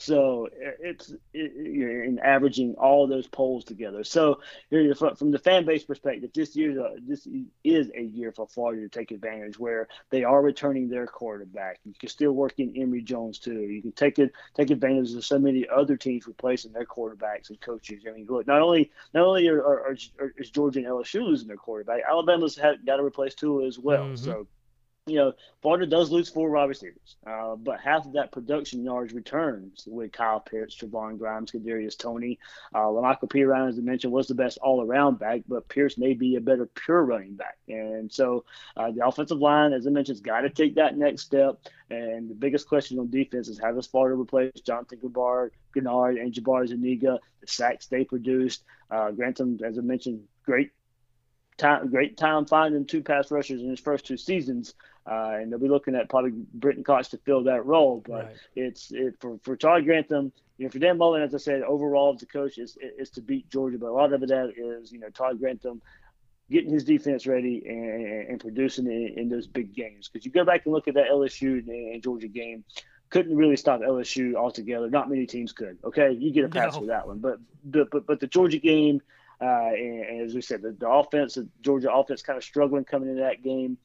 [0.00, 0.48] So
[0.80, 4.02] it's it, you're in averaging all those polls together.
[4.02, 4.40] So
[4.70, 7.28] from the fan base perspective, this year this
[7.64, 11.80] is a year for Florida to take advantage where they are returning their quarterback.
[11.84, 13.60] You can still work in Emory Jones too.
[13.60, 17.60] You can take it take advantage of so many other teams replacing their quarterbacks and
[17.60, 18.04] coaches.
[18.08, 21.48] I mean, look, not only not only are, are, are is Georgia and LSU losing
[21.48, 24.04] their quarterback, Alabama's had, got to replace Tua as well.
[24.04, 24.24] Mm-hmm.
[24.24, 24.46] So
[25.10, 29.12] you know, Florida does lose four wide receivers, uh, but half of that production yards
[29.12, 32.38] returns with Kyle Pitts, Trevon Grimes, Kadarius Toney.
[32.74, 36.36] Uh, La'Mical Perine, as I mentioned, was the best all-around back, but Pierce may be
[36.36, 37.58] a better pure running back.
[37.68, 38.44] And so
[38.76, 41.60] uh, the offensive line, as I mentioned, has got to take that next step.
[41.90, 46.32] And the biggest question on defense is how does Florida replace Jonathan Greenard, Greenard and
[46.32, 48.64] Jabari Zuniga, the sacks they produced.
[48.90, 50.70] Uh, Grantham, as I mentioned, great
[51.58, 54.74] time, great time finding two pass rushers in his first two seasons.
[55.06, 58.02] Uh, and they'll be looking at probably Brenton Cox to fill that role.
[58.06, 58.36] But right.
[58.54, 62.14] it's it for for Todd Grantham, you know, for Dan Mullen, as I said, overall
[62.14, 63.78] as a coach is is to beat Georgia.
[63.78, 65.80] But a lot of it is you know Todd Grantham
[66.50, 70.08] getting his defense ready and, and producing in, in, those big games.
[70.08, 72.64] Because you go back and look at that LSU and Georgia game,
[73.08, 74.90] couldn't really stop LSU altogether.
[74.90, 75.78] Not many teams could.
[75.84, 76.80] Okay, you get a pass no.
[76.80, 79.00] for that one, but but but the Georgia game.
[79.42, 82.84] Uh, and, and, as we said, the, the offense, the Georgia offense, kind of struggling
[82.84, 83.78] coming into that game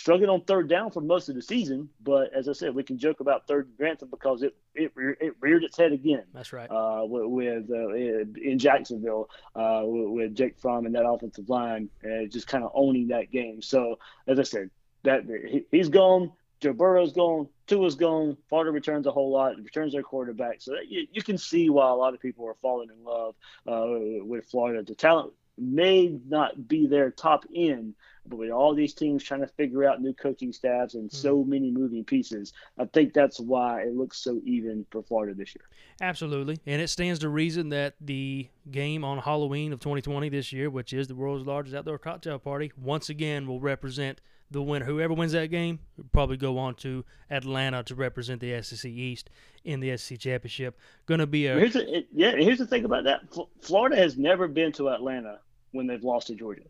[0.00, 1.88] struggling on third down for most of the season.
[2.02, 5.34] But as I said, we can joke about third and Grantham because it it, it
[5.40, 6.24] reared its head again.
[6.32, 6.70] That's right.
[6.70, 11.90] Uh, with, with uh, in Jacksonville uh, with, with, Jake Fromm and that offensive line,
[12.04, 13.60] uh, just kind of owning that game.
[13.60, 14.70] So as I said,
[15.04, 16.32] that he, he's gone.
[16.60, 17.48] Joe Burrow's gone.
[17.66, 18.36] Tua's gone.
[18.48, 19.56] Florida returns a whole lot.
[19.56, 20.60] Returns their quarterback.
[20.60, 23.34] So you, you, can see why a lot of people are falling in love
[23.66, 24.82] uh, with Florida.
[24.82, 27.94] The talent may not be their top end,
[28.26, 31.50] But with all these teams trying to figure out new coaching staffs and so hmm.
[31.50, 35.64] many moving pieces, I think that's why it looks so even for Florida this year.
[36.00, 36.58] Absolutely.
[36.66, 40.92] And it stands to reason that the game on Halloween of 2020 this year, which
[40.92, 44.20] is the world's largest outdoor cocktail party, once again will represent
[44.50, 44.84] the winner.
[44.84, 49.30] Whoever wins that game will probably go on to Atlanta to represent the SEC East
[49.64, 50.78] in the SEC Championship.
[51.06, 53.20] Going to be a Here's the, yeah, here's the thing about that.
[53.60, 55.38] Florida has never been to Atlanta
[55.72, 56.62] when they've lost to Georgia.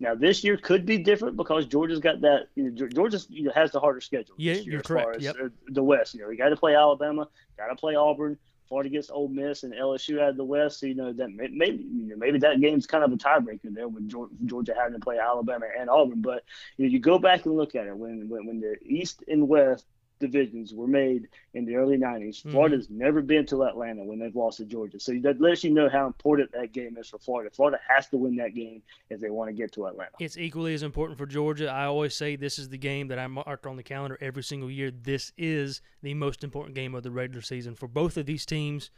[0.00, 2.48] Now this year could be different because Georgia's got that.
[2.54, 4.34] You know, Georgia you know, has the harder schedule.
[4.38, 5.16] Yeah, this year you're as far correct.
[5.18, 5.36] as, Yep.
[5.44, 8.38] uh, the West, you know, you got to play Alabama, got to play Auburn.
[8.68, 10.78] Florida gets Ole Miss and LSU out of the West.
[10.78, 13.72] So you know that may- maybe you know, maybe that game's kind of a tiebreaker
[13.74, 14.08] there with
[14.46, 16.20] Georgia having to play Alabama and Auburn.
[16.20, 16.44] But
[16.76, 19.48] you know, you go back and look at it when when, when the East and
[19.48, 19.86] West
[20.18, 22.42] divisions were made in the early 90s.
[22.42, 22.50] Mhm.
[22.52, 25.00] Florida's never been to Atlanta when they've lost to Georgia.
[25.00, 27.50] So that lets you know how important that game is for Florida.
[27.50, 30.12] Florida has to win that game if they want to get to Atlanta.
[30.20, 31.68] It's equally as important for Georgia.
[31.68, 34.70] I always say this is the game that I mark on the calendar every single
[34.70, 34.90] year.
[34.90, 38.90] This is the most important game of the regular season for both of these teams.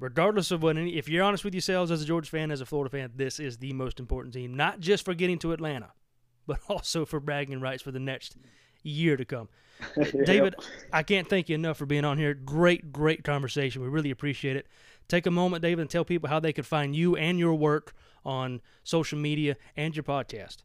[0.00, 2.66] Regardless of what any, if you're honest with yourselves as a Georgia fan, as a
[2.66, 5.90] Florida fan, this is the most important team, not just for getting to Atlanta,
[6.46, 8.36] but also for bragging rights for the next
[8.82, 9.48] year to come.
[10.24, 10.56] David,
[10.92, 12.34] I can't thank you enough for being on here.
[12.34, 13.82] Great, great conversation.
[13.82, 14.66] We really appreciate it.
[15.08, 17.94] Take a moment, David, and tell people how they could find you and your work
[18.24, 20.58] on social media and your podcast.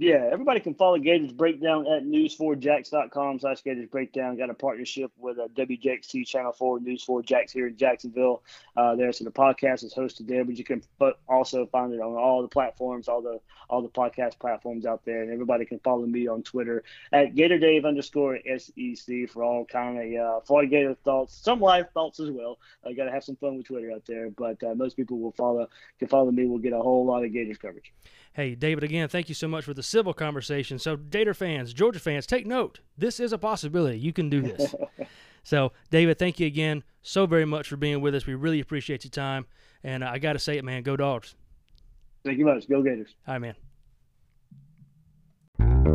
[0.00, 4.38] Yeah, everybody can follow Gators Breakdown at news4jax.com slash Gators Breakdown.
[4.38, 8.42] Got a partnership with uh, WJXT Channel 4 News 4 Jax here in Jacksonville
[8.78, 9.12] uh, there.
[9.12, 10.82] So the podcast is hosted there, but you can
[11.28, 15.20] also find it on all the platforms, all the all the podcast platforms out there.
[15.20, 16.82] And everybody can follow me on Twitter
[17.12, 22.20] at GatorDave underscore SEC for all kind of uh, Florida Gator thoughts, some live thoughts
[22.20, 22.58] as well.
[22.86, 25.32] I got to have some fun with Twitter out there, but uh, most people will
[25.32, 25.68] follow
[25.98, 26.46] can follow me.
[26.46, 27.92] We'll get a whole lot of Gators coverage.
[28.32, 30.78] Hey, David, again, thank you so much for the civil conversation.
[30.78, 32.80] So, Gator fans, Georgia fans, take note.
[32.96, 33.98] This is a possibility.
[33.98, 34.74] You can do this.
[35.42, 38.26] so, David, thank you again so very much for being with us.
[38.26, 39.46] We really appreciate your time.
[39.82, 41.34] And uh, I got to say it, man, go dogs.
[42.24, 42.68] Thank you much.
[42.68, 43.14] Go Gators.
[43.26, 43.54] All right,
[45.58, 45.89] man.